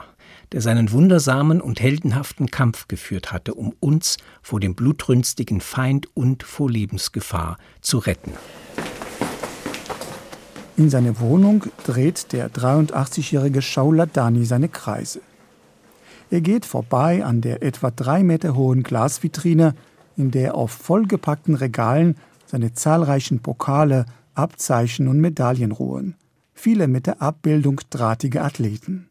der 0.53 0.61
seinen 0.61 0.93
wundersamen 0.93 1.63
und 1.63 1.81
heldenhaften 1.81 2.51
Kampf 2.51 2.87
geführt 2.87 3.33
hatte, 3.33 3.55
um 3.55 3.75
uns 3.81 4.19
vor 4.43 4.61
dem 4.61 4.75
blutrünstigen 4.75 5.63
Feind 5.63 6.15
und 6.15 6.43
vor 6.43 6.71
Lebensgefahr 6.71 7.57
zu 7.81 7.97
retten. 7.97 8.35
In 10.77 10.91
seiner 10.91 11.21
Wohnung 11.21 11.65
dreht 11.85 12.33
der 12.33 12.51
83-jährige 12.51 13.63
Shaul 13.63 14.05
Dani 14.13 14.45
seine 14.45 14.69
Kreise. 14.69 15.21
Er 16.31 16.41
geht 16.41 16.67
vorbei 16.67 17.25
an 17.25 17.41
der 17.41 17.63
etwa 17.63 17.93
drei 17.93 18.25
Meter 18.25 18.57
hohen 18.57 18.83
Glasvitrine, 18.83 19.77
in 20.17 20.33
der 20.33 20.57
auf 20.57 20.73
vollgepackten 20.73 21.55
Regalen 21.55 22.17
seine 22.47 22.73
zahlreichen 22.73 23.41
Pokale, 23.41 24.07
Abzeichen 24.35 25.07
und 25.07 25.21
Medaillen 25.21 25.71
ruhen, 25.71 26.17
viele 26.55 26.89
mit 26.89 27.07
der 27.07 27.23
Abbildung 27.23 27.81
drahtiger 27.91 28.45
Athleten. 28.45 29.11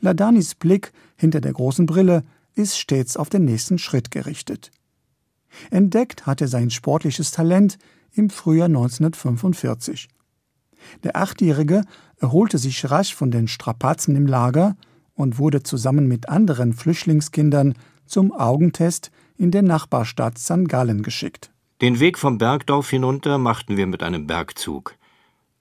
Ladanis 0.00 0.54
Blick 0.54 0.92
hinter 1.16 1.40
der 1.40 1.52
großen 1.52 1.86
Brille 1.86 2.22
ist 2.54 2.78
stets 2.78 3.16
auf 3.16 3.28
den 3.28 3.44
nächsten 3.44 3.78
Schritt 3.78 4.12
gerichtet. 4.12 4.70
Entdeckt 5.72 6.26
hatte 6.26 6.46
sein 6.46 6.70
sportliches 6.70 7.32
Talent 7.32 7.76
im 8.12 8.30
Frühjahr 8.30 8.66
1945. 8.66 10.08
Der 11.02 11.16
Achtjährige 11.16 11.84
erholte 12.18 12.58
sich 12.58 12.90
rasch 12.90 13.14
von 13.14 13.30
den 13.30 13.48
Strapazen 13.48 14.16
im 14.16 14.26
Lager 14.26 14.76
und 15.14 15.38
wurde 15.38 15.62
zusammen 15.62 16.08
mit 16.08 16.28
anderen 16.28 16.72
Flüchtlingskindern 16.72 17.74
zum 18.06 18.32
Augentest 18.32 19.10
in 19.36 19.50
der 19.50 19.62
Nachbarstadt 19.62 20.38
St. 20.38 20.68
Gallen 20.68 21.02
geschickt. 21.02 21.50
Den 21.80 22.00
Weg 22.00 22.18
vom 22.18 22.38
Bergdorf 22.38 22.90
hinunter 22.90 23.38
machten 23.38 23.76
wir 23.76 23.86
mit 23.86 24.02
einem 24.02 24.26
Bergzug. 24.26 24.96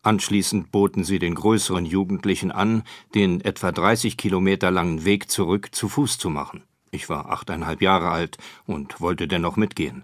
Anschließend 0.03 0.71
boten 0.71 1.03
sie 1.03 1.17
den 1.17 1.33
größeren 1.33 1.85
Jugendlichen 1.85 2.51
an, 2.51 2.83
den 3.15 3.41
etwa 3.41 3.71
30 3.71 4.17
Kilometer 4.17 4.69
langen 4.69 5.05
Weg 5.05 5.31
zurück 5.31 5.69
zu 5.73 5.87
Fuß 5.87 6.17
zu 6.17 6.29
machen. 6.29 6.63
Ich 6.91 7.09
war 7.09 7.29
achteinhalb 7.29 7.81
Jahre 7.81 8.09
alt 8.09 8.37
und 8.65 9.01
wollte 9.01 9.27
dennoch 9.27 9.55
mitgehen. 9.55 10.03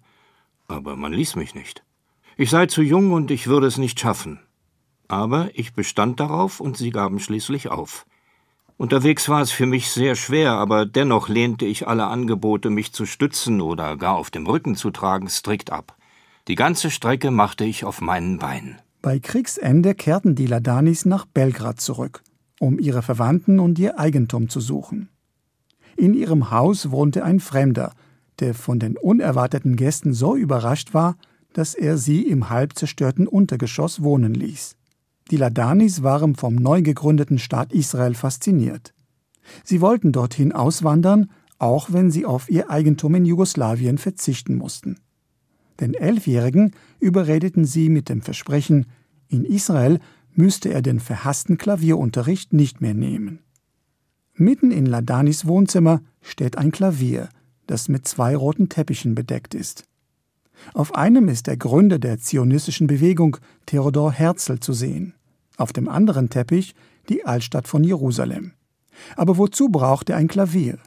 Aber 0.67 0.95
man 0.95 1.13
ließ 1.13 1.35
mich 1.35 1.53
nicht. 1.53 1.83
Ich 2.37 2.49
sei 2.49 2.65
zu 2.65 2.81
jung 2.81 3.11
und 3.11 3.29
ich 3.29 3.47
würde 3.47 3.67
es 3.67 3.77
nicht 3.77 3.99
schaffen. 3.99 4.39
Aber 5.09 5.49
ich 5.53 5.73
bestand 5.73 6.21
darauf 6.21 6.61
und 6.61 6.77
sie 6.77 6.91
gaben 6.91 7.19
schließlich 7.19 7.69
auf. 7.69 8.05
Unterwegs 8.77 9.27
war 9.27 9.41
es 9.41 9.51
für 9.51 9.65
mich 9.65 9.89
sehr 9.89 10.15
schwer, 10.15 10.53
aber 10.53 10.85
dennoch 10.85 11.27
lehnte 11.27 11.65
ich 11.65 11.85
alle 11.85 12.05
Angebote, 12.05 12.69
mich 12.69 12.93
zu 12.93 13.05
stützen 13.05 13.59
oder 13.59 13.97
gar 13.97 14.15
auf 14.15 14.29
dem 14.31 14.47
Rücken 14.47 14.75
zu 14.75 14.91
tragen, 14.91 15.27
strikt 15.27 15.69
ab. 15.71 15.97
Die 16.47 16.55
ganze 16.55 16.89
Strecke 16.89 17.31
machte 17.31 17.65
ich 17.65 17.83
auf 17.83 17.99
meinen 17.99 18.37
Beinen. 18.37 18.77
Bei 19.01 19.19
Kriegsende 19.19 19.95
kehrten 19.95 20.35
die 20.35 20.47
Ladanis 20.47 21.05
nach 21.05 21.25
Belgrad 21.25 21.81
zurück, 21.81 22.21
um 22.59 22.79
ihre 22.79 23.01
Verwandten 23.01 23.59
und 23.59 23.79
ihr 23.79 23.99
Eigentum 23.99 24.47
zu 24.47 24.61
suchen. 24.61 25.09
In 25.97 26.13
ihrem 26.13 26.51
Haus 26.51 26.91
wohnte 26.91 27.25
ein 27.25 27.41
Fremder, 27.41 27.93
der 28.39 28.53
von 28.53 28.79
den 28.79 28.95
unerwarteten 28.95 29.75
Gästen 29.75 30.13
so 30.13 30.35
überrascht 30.35 30.93
war, 30.93 31.17
dass 31.51 31.73
er 31.73 31.97
sie 31.97 32.21
im 32.21 32.49
halb 32.49 32.77
zerstörten 32.77 33.27
Untergeschoss 33.27 34.03
wohnen 34.03 34.33
ließ. 34.33 34.77
Die 35.31 35.37
Ladanis 35.37 36.01
waren 36.01 36.35
vom 36.35 36.55
neu 36.55 36.81
gegründeten 36.81 37.37
Staat 37.37 37.71
Israel 37.71 38.15
fasziniert. 38.15 38.93
Sie 39.63 39.79
wollten 39.79 40.11
dorthin 40.11 40.51
auswandern, 40.51 41.29
auch 41.59 41.91
wenn 41.91 42.09
sie 42.09 42.25
auf 42.25 42.49
ihr 42.49 42.71
Eigentum 42.71 43.15
in 43.15 43.25
Jugoslawien 43.25 43.97
verzichten 43.97 44.55
mussten. 44.55 44.99
Den 45.79 45.93
Elfjährigen 45.93 46.73
überredeten 46.99 47.65
sie 47.65 47.89
mit 47.89 48.09
dem 48.09 48.21
Versprechen, 48.21 48.87
in 49.27 49.45
Israel 49.45 49.99
müsste 50.33 50.69
er 50.69 50.81
den 50.81 50.99
verhassten 50.99 51.57
Klavierunterricht 51.57 52.53
nicht 52.53 52.81
mehr 52.81 52.93
nehmen. 52.93 53.39
Mitten 54.33 54.71
in 54.71 54.85
Ladanis 54.85 55.45
Wohnzimmer 55.45 56.01
steht 56.21 56.57
ein 56.57 56.71
Klavier, 56.71 57.29
das 57.67 57.87
mit 57.87 58.07
zwei 58.07 58.35
roten 58.35 58.69
Teppichen 58.69 59.13
bedeckt 59.13 59.53
ist. 59.53 59.83
Auf 60.73 60.95
einem 60.95 61.27
ist 61.29 61.47
der 61.47 61.57
Gründer 61.57 61.99
der 61.99 62.17
zionistischen 62.17 62.87
Bewegung, 62.87 63.37
Theodor 63.65 64.11
Herzl, 64.11 64.59
zu 64.59 64.73
sehen 64.73 65.13
auf 65.59 65.73
dem 65.73 65.87
anderen 65.87 66.29
Teppich 66.29 66.75
die 67.09 67.25
Altstadt 67.25 67.67
von 67.67 67.83
Jerusalem. 67.83 68.53
Aber 69.15 69.37
wozu 69.37 69.69
braucht 69.69 70.09
er 70.09 70.17
ein 70.17 70.27
Klavier? 70.27 70.77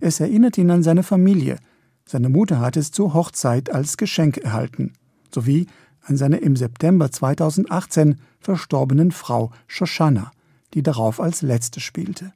Es 0.00 0.20
erinnert 0.20 0.58
ihn 0.58 0.70
an 0.70 0.82
seine 0.82 1.02
Familie. 1.02 1.58
Seine 2.04 2.28
Mutter 2.28 2.60
hat 2.60 2.76
es 2.76 2.90
zur 2.90 3.14
Hochzeit 3.14 3.70
als 3.70 3.96
Geschenk 3.96 4.38
erhalten, 4.38 4.92
sowie 5.34 5.66
an 6.02 6.16
seine 6.16 6.38
im 6.38 6.54
September 6.54 7.10
2018 7.10 8.20
verstorbenen 8.38 9.10
Frau 9.10 9.50
Shoshana, 9.66 10.30
die 10.74 10.82
darauf 10.82 11.20
als 11.20 11.42
letzte 11.42 11.80
spielte. 11.80 12.32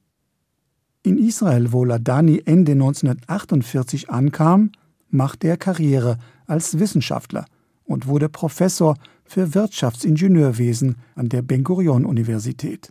In 1.02 1.18
Israel, 1.18 1.72
wo 1.72 1.84
Ladani 1.84 2.42
Ende 2.44 2.72
1948 2.72 4.10
ankam, 4.10 4.72
machte 5.08 5.48
er 5.48 5.56
Karriere 5.56 6.18
als 6.46 6.78
Wissenschaftler 6.78 7.46
und 7.84 8.06
wurde 8.06 8.28
Professor 8.28 8.96
für 9.30 9.54
Wirtschaftsingenieurwesen 9.54 10.96
an 11.14 11.28
der 11.28 11.42
Ben-Gurion-Universität. 11.42 12.90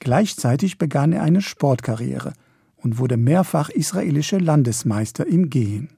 Gleichzeitig 0.00 0.78
begann 0.78 1.12
er 1.12 1.22
eine 1.22 1.40
Sportkarriere 1.40 2.32
und 2.76 2.98
wurde 2.98 3.16
mehrfach 3.16 3.68
israelischer 3.70 4.40
Landesmeister 4.40 5.24
im 5.24 5.48
Gehen. 5.48 5.90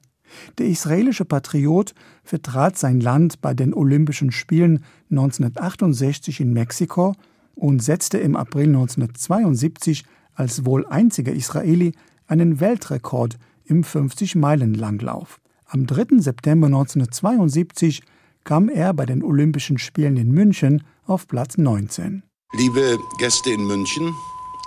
Der 0.59 0.67
israelische 0.67 1.25
Patriot 1.25 1.95
vertrat 2.23 2.77
sein 2.77 2.99
Land 2.99 3.41
bei 3.41 3.55
den 3.55 3.73
Olympischen 3.73 4.31
Spielen 4.31 4.83
1968 5.09 6.39
in 6.39 6.53
Mexiko 6.53 7.15
und 7.55 7.81
setzte 7.81 8.19
im 8.19 8.35
April 8.35 8.67
1972 8.67 10.05
als 10.35 10.67
wohl 10.67 10.85
einziger 10.85 11.33
Israeli 11.33 11.93
einen 12.27 12.59
Weltrekord 12.59 13.39
im 13.65 13.83
50-Meilen-Langlauf. 13.83 15.41
Am 15.65 15.87
3. 15.87 16.19
September 16.19 16.67
1972 16.67 18.03
kam 18.43 18.69
er 18.69 18.93
bei 18.93 19.05
den 19.05 19.23
Olympischen 19.23 19.77
Spielen 19.77 20.17
in 20.17 20.31
München 20.31 20.83
auf 21.05 21.27
Platz 21.27 21.57
19. 21.57 22.23
Liebe 22.53 22.97
Gäste 23.19 23.51
in 23.51 23.65
München, 23.65 24.13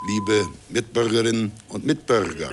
liebe 0.06 0.46
Mitbürgerinnen 0.70 1.52
und 1.68 1.84
Mitbürger, 1.84 2.52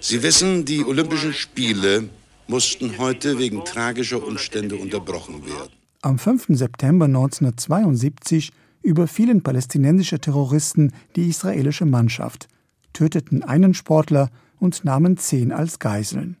Sie 0.00 0.22
wissen, 0.22 0.64
die 0.64 0.84
Olympischen 0.84 1.32
Spiele 1.32 2.08
mussten 2.46 2.98
heute 2.98 3.38
wegen 3.38 3.64
tragischer 3.64 4.24
Umstände 4.26 4.76
unterbrochen 4.76 5.44
werden. 5.44 5.72
Am 6.02 6.18
5. 6.18 6.46
September 6.50 7.06
1972 7.06 8.52
überfielen 8.82 9.42
palästinensische 9.42 10.20
Terroristen 10.20 10.92
die 11.16 11.28
israelische 11.28 11.84
Mannschaft, 11.84 12.48
töteten 12.92 13.42
einen 13.42 13.74
Sportler 13.74 14.30
und 14.58 14.84
nahmen 14.84 15.16
zehn 15.16 15.52
als 15.52 15.78
Geiseln. 15.78 16.36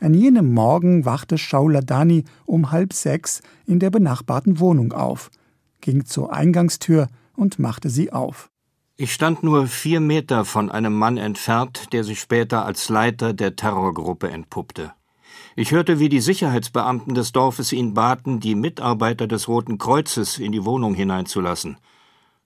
An 0.00 0.14
jenem 0.14 0.52
Morgen 0.52 1.04
wachte 1.04 1.38
Schauladani 1.38 2.24
um 2.46 2.70
halb 2.70 2.92
sechs 2.92 3.42
in 3.66 3.78
der 3.78 3.90
benachbarten 3.90 4.58
Wohnung 4.60 4.92
auf, 4.92 5.30
ging 5.80 6.04
zur 6.04 6.32
Eingangstür 6.32 7.08
und 7.36 7.58
machte 7.58 7.90
sie 7.90 8.12
auf. 8.12 8.50
Ich 8.96 9.12
stand 9.12 9.42
nur 9.42 9.66
vier 9.66 9.98
Meter 9.98 10.44
von 10.44 10.70
einem 10.70 10.94
Mann 10.94 11.16
entfernt, 11.16 11.92
der 11.92 12.04
sich 12.04 12.20
später 12.20 12.64
als 12.64 12.88
Leiter 12.88 13.32
der 13.32 13.56
Terrorgruppe 13.56 14.30
entpuppte. 14.30 14.92
Ich 15.56 15.72
hörte, 15.72 15.98
wie 15.98 16.08
die 16.08 16.20
Sicherheitsbeamten 16.20 17.14
des 17.14 17.32
Dorfes 17.32 17.72
ihn 17.72 17.94
baten, 17.94 18.40
die 18.40 18.54
Mitarbeiter 18.54 19.26
des 19.26 19.48
Roten 19.48 19.78
Kreuzes 19.78 20.38
in 20.38 20.52
die 20.52 20.64
Wohnung 20.64 20.94
hineinzulassen. 20.94 21.76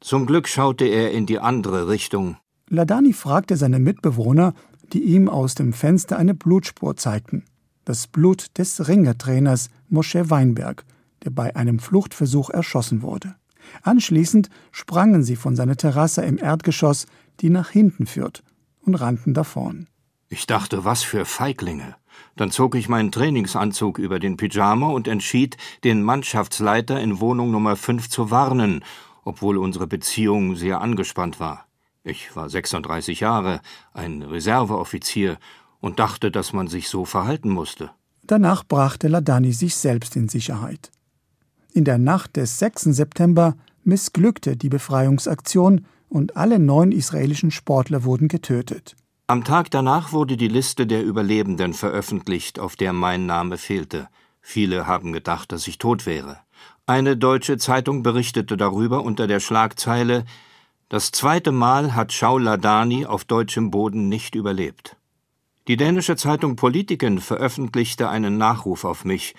Zum 0.01 0.27
Glück 0.27 0.49
schaute 0.49 0.87
er 0.87 1.13
in 1.13 1.27
die 1.27 1.39
andere 1.39 1.89
Richtung. 1.89 2.37
Ladani 2.71 3.13
fragte 3.13 3.57
seine 3.57 3.79
Mitbewohner, 3.79 4.55
die 4.93 5.03
ihm 5.03 5.29
aus 5.29 5.55
dem 5.55 5.73
Fenster 5.73 6.19
eine 6.19 6.35
Blutspur 6.35 6.97
zeigten. 6.97 7.45
Das 7.85 8.07
Blut 8.07 8.59
des 8.59 8.89
Ringertrainers 8.89 9.71
Mosche 9.89 10.31
Weinberg, 10.31 10.85
der 11.25 11.31
bei 11.31 11.57
einem 11.57 11.79
Fluchtversuch 11.79 12.51
erschossen 12.51 13.03
wurde. 13.03 13.35
Anschließend 13.83 14.51
sprangen 14.73 15.23
sie 15.23 15.37
von 15.37 15.57
seiner 15.57 15.77
Terrasse 15.77 16.23
im 16.23 16.39
Erdgeschoss, 16.39 17.07
die 17.41 17.51
nach 17.51 17.71
hinten 17.71 18.07
führt, 18.07 18.43
und 18.81 18.95
rannten 18.95 19.35
davon. 19.35 19.87
Ich 20.29 20.47
dachte, 20.47 20.85
was 20.85 21.03
für 21.03 21.25
Feiglinge. 21.25 21.97
Dann 22.37 22.51
zog 22.51 22.75
ich 22.75 22.89
meinen 22.89 23.13
Trainingsanzug 23.13 23.99
über 23.99 24.19
den 24.19 24.37
Pyjama 24.37 24.89
und 24.89 25.09
entschied, 25.09 25.57
den 25.85 26.03
Mannschaftsleiter 26.03 27.01
in 27.01 27.21
Wohnung 27.21 27.51
Nummer 27.51 27.77
5 27.77 28.09
zu 28.09 28.31
warnen, 28.31 28.85
obwohl 29.25 29.59
unsere 29.59 29.87
Beziehung 29.87 30.57
sehr 30.57 30.81
angespannt 30.81 31.41
war. 31.41 31.68
Ich 32.09 32.35
war 32.35 32.49
36 32.49 33.21
Jahre, 33.21 33.61
ein 33.93 34.23
Reserveoffizier 34.23 35.37
und 35.81 35.99
dachte, 35.99 36.31
dass 36.31 36.55
man 36.55 36.67
sich 36.67 36.89
so 36.89 37.05
verhalten 37.05 37.51
musste. 37.51 37.91
Danach 38.23 38.65
brachte 38.65 39.09
Ladani 39.09 39.53
sich 39.53 39.77
selbst 39.77 40.17
in 40.17 40.29
Sicherheit. 40.29 40.91
In 41.75 41.85
der 41.85 41.99
Nacht 41.99 42.37
des 42.37 42.59
6. 42.59 42.85
September 42.85 43.57
missglückte 43.85 44.57
die 44.57 44.71
Befreiungsaktion 44.71 45.85
und 46.09 46.37
alle 46.37 46.59
neun 46.59 46.93
israelischen 46.93 47.51
Sportler 47.51 48.05
wurden 48.05 48.29
getötet. 48.29 48.97
Am 49.27 49.45
Tag 49.45 49.71
danach 49.71 50.13
wurde 50.13 50.39
die 50.39 50.49
Liste 50.49 50.87
der 50.87 51.05
Überlebenden 51.05 51.75
veröffentlicht, 51.75 52.59
auf 52.59 52.77
der 52.77 52.95
mein 52.95 53.27
Name 53.27 53.59
fehlte. 53.59 54.09
Viele 54.41 54.87
haben 54.87 55.13
gedacht, 55.13 55.53
dass 55.53 55.69
ich 55.69 55.77
tot 55.77 56.07
wäre. 56.07 56.39
Eine 56.87 57.19
deutsche 57.19 57.59
Zeitung 57.59 58.03
berichtete 58.03 58.57
darüber 58.57 59.03
unter 59.03 59.27
der 59.27 59.41
Schlagzeile 59.41 60.25
Das 60.89 61.13
zweite 61.13 61.53
Mal 61.53 61.95
hat 61.95 62.13
Schauladani 62.13 63.05
auf 63.05 63.25
deutschem 63.25 63.71
Boden 63.71 64.09
nicht 64.09 64.35
überlebt. 64.35 64.97
Die 65.67 65.77
dänische 65.77 66.17
Zeitung 66.17 66.57
Politiken 66.57 67.19
veröffentlichte 67.19 68.09
einen 68.09 68.39
Nachruf 68.39 68.85
auf 68.85 69.05
mich, 69.05 69.35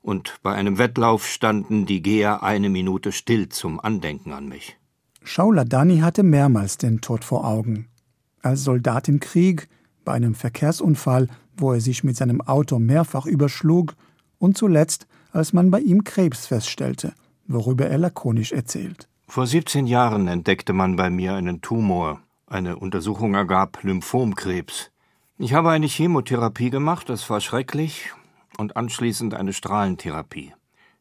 und 0.00 0.38
bei 0.42 0.54
einem 0.54 0.78
Wettlauf 0.78 1.26
standen 1.26 1.84
die 1.84 2.00
Geher 2.02 2.42
eine 2.42 2.70
Minute 2.70 3.12
still 3.12 3.48
zum 3.50 3.80
Andenken 3.80 4.32
an 4.32 4.48
mich. 4.48 4.78
Schauladani 5.22 5.98
hatte 5.98 6.22
mehrmals 6.22 6.78
den 6.78 7.00
Tod 7.00 7.24
vor 7.24 7.46
Augen 7.46 7.88
als 8.44 8.64
Soldat 8.64 9.08
im 9.08 9.20
Krieg, 9.20 9.68
bei 10.04 10.12
einem 10.12 10.34
Verkehrsunfall, 10.34 11.28
wo 11.56 11.72
er 11.72 11.80
sich 11.80 12.04
mit 12.04 12.16
seinem 12.16 12.40
Auto 12.42 12.78
mehrfach 12.78 13.26
überschlug, 13.26 13.94
und 14.38 14.58
zuletzt, 14.58 15.06
als 15.32 15.52
man 15.52 15.70
bei 15.70 15.80
ihm 15.80 16.04
Krebs 16.04 16.46
feststellte, 16.46 17.14
worüber 17.46 17.86
er 17.86 17.98
lakonisch 17.98 18.52
erzählt. 18.52 19.08
Vor 19.26 19.46
17 19.46 19.86
Jahren 19.86 20.28
entdeckte 20.28 20.72
man 20.72 20.96
bei 20.96 21.10
mir 21.10 21.34
einen 21.34 21.60
Tumor. 21.60 22.20
Eine 22.46 22.76
Untersuchung 22.76 23.34
ergab 23.34 23.82
Lymphomkrebs. 23.82 24.90
Ich 25.38 25.54
habe 25.54 25.70
eine 25.70 25.86
Chemotherapie 25.86 26.70
gemacht, 26.70 27.08
das 27.08 27.28
war 27.28 27.40
schrecklich, 27.40 28.10
und 28.58 28.76
anschließend 28.76 29.34
eine 29.34 29.52
Strahlentherapie. 29.52 30.52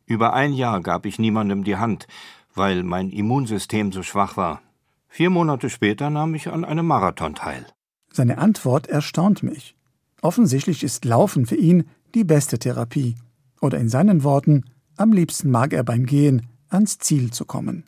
Über 0.05 0.33
ein 0.33 0.53
Jahr 0.53 0.81
gab 0.81 1.05
ich 1.05 1.19
niemandem 1.19 1.63
die 1.63 1.77
Hand, 1.77 2.07
weil 2.55 2.83
mein 2.83 3.09
Immunsystem 3.09 3.91
so 3.91 4.01
schwach 4.01 4.38
war. 4.38 4.62
Vier 5.07 5.29
Monate 5.29 5.69
später 5.69 6.09
nahm 6.09 6.33
ich 6.33 6.47
an 6.47 6.65
einem 6.65 6.88
Marathon 6.88 7.36
teil. 7.36 7.67
Seine 8.12 8.39
Antwort 8.39 8.88
erstaunt 8.88 9.43
mich. 9.43 9.75
Offensichtlich 10.21 10.83
ist 10.83 11.05
Laufen 11.05 11.45
für 11.45 11.55
ihn 11.55 11.83
die 12.15 12.23
beste 12.23 12.57
Therapie. 12.57 13.15
Oder 13.62 13.79
in 13.79 13.89
seinen 13.89 14.23
Worten, 14.23 14.65
am 14.97 15.12
liebsten 15.12 15.51
mag 15.51 15.73
er 15.73 15.83
beim 15.83 16.05
Gehen 16.05 16.47
ans 16.69 16.97
Ziel 16.97 17.31
zu 17.31 17.45
kommen. 17.45 17.83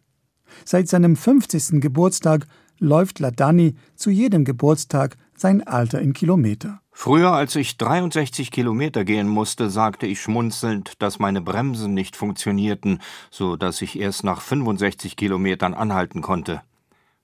Seit 0.64 0.88
seinem 0.88 1.16
50. 1.16 1.82
Geburtstag 1.82 2.48
läuft 2.80 3.20
Ladani 3.20 3.76
zu 3.96 4.10
jedem 4.10 4.46
Geburtstag 4.46 5.18
sein 5.36 5.66
Alter 5.66 6.02
in 6.02 6.14
Kilometer. 6.14 6.80
Früher, 6.92 7.34
als 7.34 7.58
ich 7.58 7.78
63 7.78 8.52
Kilometer 8.52 9.04
gehen 9.04 9.28
musste, 9.28 9.70
sagte 9.70 10.08
ich 10.08 10.22
schmunzelnd, 10.22 11.02
dass 11.02 11.20
meine 11.20 11.42
Bremsen 11.42 11.94
nicht 11.94 12.16
funktionierten, 12.16 13.02
so 13.30 13.58
dass 13.58 13.82
ich 13.82 14.00
erst 14.00 14.24
nach 14.24 14.40
65 14.40 15.18
Kilometern 15.18 15.74
anhalten 15.74 16.22
konnte. 16.22 16.62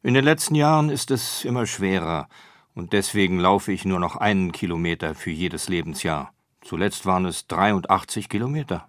In 0.04 0.14
den 0.14 0.26
letzten 0.26 0.56
Jahren 0.56 0.90
ist 0.90 1.10
es 1.10 1.46
immer 1.46 1.66
schwerer, 1.66 2.28
und 2.74 2.92
deswegen 2.92 3.40
laufe 3.40 3.72
ich 3.72 3.86
nur 3.86 4.00
noch 4.00 4.18
einen 4.18 4.52
Kilometer 4.52 5.16
für 5.16 5.32
jedes 5.32 5.70
Lebensjahr. 5.70 6.34
Zuletzt 6.62 7.06
waren 7.06 7.26
es 7.26 7.48
83 7.48 8.28
Kilometer. 8.28 8.88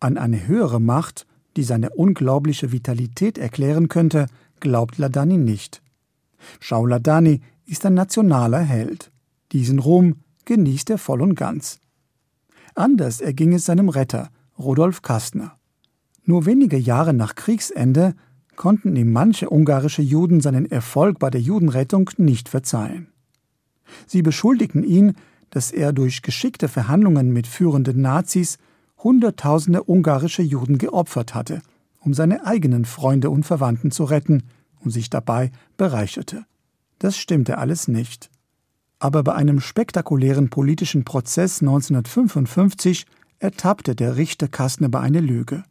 An 0.00 0.16
eine 0.16 0.46
höhere 0.46 0.80
Macht, 0.80 1.26
die 1.56 1.62
seine 1.62 1.90
unglaubliche 1.90 2.72
Vitalität 2.72 3.38
erklären 3.38 3.88
könnte, 3.88 4.26
glaubt 4.60 4.98
Ladani 4.98 5.36
nicht. 5.36 5.82
Schau 6.60 6.86
Ladani 6.86 7.40
ist 7.66 7.86
ein 7.86 7.94
nationaler 7.94 8.60
Held. 8.60 9.10
Diesen 9.52 9.78
Ruhm 9.78 10.16
genießt 10.44 10.90
er 10.90 10.98
voll 10.98 11.22
und 11.22 11.34
ganz. 11.34 11.78
Anders 12.74 13.20
erging 13.20 13.52
es 13.54 13.64
seinem 13.64 13.88
Retter, 13.88 14.30
Rudolf 14.58 15.02
Kastner. 15.02 15.56
Nur 16.24 16.46
wenige 16.46 16.76
Jahre 16.76 17.14
nach 17.14 17.34
Kriegsende 17.34 18.14
konnten 18.56 18.96
ihm 18.96 19.12
manche 19.12 19.50
ungarische 19.50 20.02
Juden 20.02 20.40
seinen 20.40 20.70
Erfolg 20.70 21.18
bei 21.18 21.30
der 21.30 21.40
Judenrettung 21.40 22.10
nicht 22.16 22.48
verzeihen. 22.48 23.08
Sie 24.06 24.22
beschuldigten 24.22 24.82
ihn, 24.82 25.14
dass 25.50 25.70
er 25.70 25.92
durch 25.92 26.22
geschickte 26.22 26.68
Verhandlungen 26.68 27.32
mit 27.32 27.46
führenden 27.46 28.00
Nazis 28.00 28.58
Hunderttausende 29.04 29.84
ungarische 29.84 30.42
Juden 30.42 30.78
geopfert 30.78 31.34
hatte, 31.34 31.60
um 32.00 32.14
seine 32.14 32.46
eigenen 32.46 32.86
Freunde 32.86 33.28
und 33.30 33.44
Verwandten 33.44 33.90
zu 33.90 34.04
retten 34.04 34.44
und 34.80 34.90
sich 34.90 35.10
dabei 35.10 35.52
bereicherte. 35.76 36.46
Das 36.98 37.18
stimmte 37.18 37.58
alles 37.58 37.86
nicht. 37.86 38.30
Aber 38.98 39.22
bei 39.22 39.34
einem 39.34 39.60
spektakulären 39.60 40.48
politischen 40.48 41.04
Prozess 41.04 41.60
1955 41.60 43.04
ertappte 43.38 43.94
der 43.94 44.16
Richter 44.16 44.48
Kastner 44.48 44.88
bei 44.88 45.00
einer 45.00 45.20
Lüge. 45.20 45.64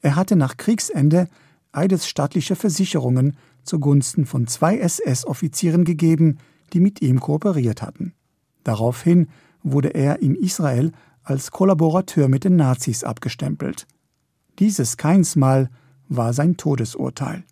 Er 0.00 0.16
hatte 0.16 0.34
nach 0.34 0.56
Kriegsende 0.56 1.28
eidesstattliche 1.72 2.56
Versicherungen 2.56 3.36
zugunsten 3.62 4.24
von 4.24 4.46
zwei 4.46 4.78
SS-Offizieren 4.78 5.84
gegeben, 5.84 6.38
die 6.72 6.80
mit 6.80 7.02
ihm 7.02 7.20
kooperiert 7.20 7.82
hatten. 7.82 8.14
Daraufhin 8.62 9.28
wurde 9.62 9.88
er 9.88 10.22
in 10.22 10.34
Israel 10.34 10.92
als 11.23 11.51
Kollaborateur 11.51 12.27
mit 12.27 12.43
den 12.43 12.55
Nazis 12.55 13.03
abgestempelt. 13.03 13.87
Dieses 14.59 14.97
Keinsmal 14.97 15.69
war 16.07 16.33
sein 16.33 16.57
Todesurteil. 16.57 17.43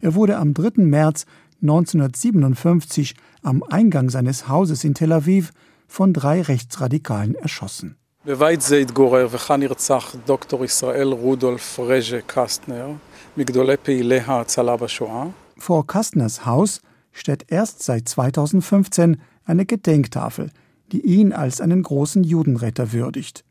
Er 0.00 0.14
wurde 0.14 0.36
am 0.38 0.54
3. 0.54 0.82
März 0.82 1.26
1957 1.62 3.14
am 3.42 3.62
Eingang 3.62 4.08
seines 4.08 4.48
Hauses 4.48 4.82
in 4.84 4.94
Tel 4.94 5.12
Aviv 5.12 5.52
von 5.86 6.12
drei 6.12 6.40
Rechtsradikalen 6.42 7.34
erschossen. 7.34 7.96
בבית 8.26 8.60
זה 8.60 8.76
התגורר 8.76 9.26
וכאן 9.30 9.60
נרצח 9.60 10.14
דוקטור 10.26 10.64
ישראל 10.64 11.08
רודולף 11.08 11.80
רז'ה 11.80 12.18
קסטנר, 12.26 12.90
מגדולי 13.36 13.76
פעילי 13.76 14.18
ההצלה 14.18 14.76
בשואה. 14.76 15.24
Vor 15.58 15.86
Kastners 15.86 16.44
Haus 16.44 16.80
steht 17.12 17.50
erst 17.50 17.82
seit 17.82 18.08
2015 18.08 19.16
eine 19.44 19.64
Gedenktafel, 19.64 20.50
die 20.91 21.01
ihn 21.01 21.33
als 21.33 21.61
einen 21.61 21.83
großen 21.83 22.23
Judenretter 22.23 22.93
würdigt. 22.93 23.43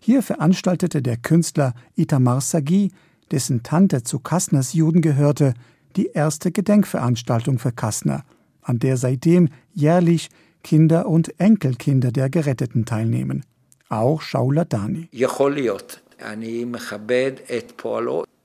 Hier 0.00 0.22
veranstaltete 0.22 1.02
der 1.02 1.16
Künstler 1.16 1.74
Itamar 1.94 2.40
Sagi, 2.40 2.92
dessen 3.30 3.62
Tante 3.62 4.02
zu 4.02 4.18
Kastners 4.18 4.72
Juden 4.72 5.02
gehörte, 5.02 5.54
die 5.96 6.06
erste 6.06 6.52
Gedenkveranstaltung 6.52 7.58
für 7.58 7.72
Kastner, 7.72 8.24
an 8.62 8.78
der 8.78 8.96
seitdem 8.96 9.48
jährlich 9.72 10.28
Kinder 10.62 11.08
und 11.08 11.40
Enkelkinder 11.40 12.12
der 12.12 12.30
Geretteten 12.30 12.84
teilnehmen 12.84 13.44
auch 13.90 14.22
Schauladani. 14.22 15.08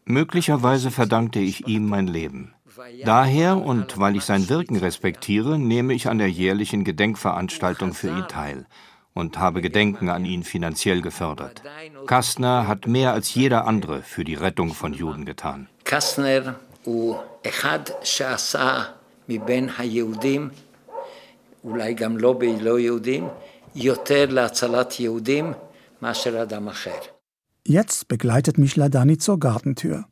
Möglicherweise 0.08 0.91
verdankte 0.91 1.39
ich 1.39 1.67
ihm 1.67 1.88
mein 1.88 2.08
Leben. 2.08 2.54
Daher 3.03 3.57
und 3.57 3.99
weil 3.99 4.15
ich 4.15 4.23
sein 4.23 4.49
Wirken 4.49 4.77
respektiere, 4.77 5.57
nehme 5.57 5.93
ich 5.93 6.07
an 6.07 6.17
der 6.17 6.29
jährlichen 6.29 6.83
Gedenkveranstaltung 6.83 7.93
für 7.93 8.09
ihn 8.09 8.27
teil 8.27 8.65
und 9.13 9.39
habe 9.39 9.61
Gedenken 9.61 10.09
an 10.09 10.25
ihn 10.25 10.43
finanziell 10.43 11.01
gefördert. 11.01 11.63
Kastner 12.05 12.67
hat 12.67 12.85
mehr 12.85 13.13
als 13.13 13.33
jeder 13.33 13.65
andere 13.65 14.01
für 14.01 14.23
die 14.23 14.35
Rettung 14.35 14.73
von 14.73 14.93
Juden 14.93 15.25
getan. 15.25 15.67
Kastner 15.85 16.55
Jetzt 27.67 28.07
begleitet 28.07 28.57
mich 28.57 28.75
Ladani 28.75 29.17
zur 29.17 29.39
Gartentür. 29.39 30.05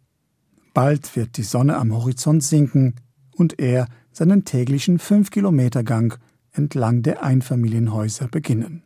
Bald 0.73 1.15
wird 1.15 1.37
die 1.37 1.43
Sonne 1.43 1.77
am 1.77 1.93
Horizont 1.93 2.43
sinken 2.43 2.95
und 3.35 3.59
er 3.59 3.87
seinen 4.11 4.45
täglichen 4.45 4.99
5-Kilometer-Gang 4.99 6.19
entlang 6.51 7.01
der 7.03 7.23
Einfamilienhäuser 7.23 8.27
beginnen. 8.27 8.83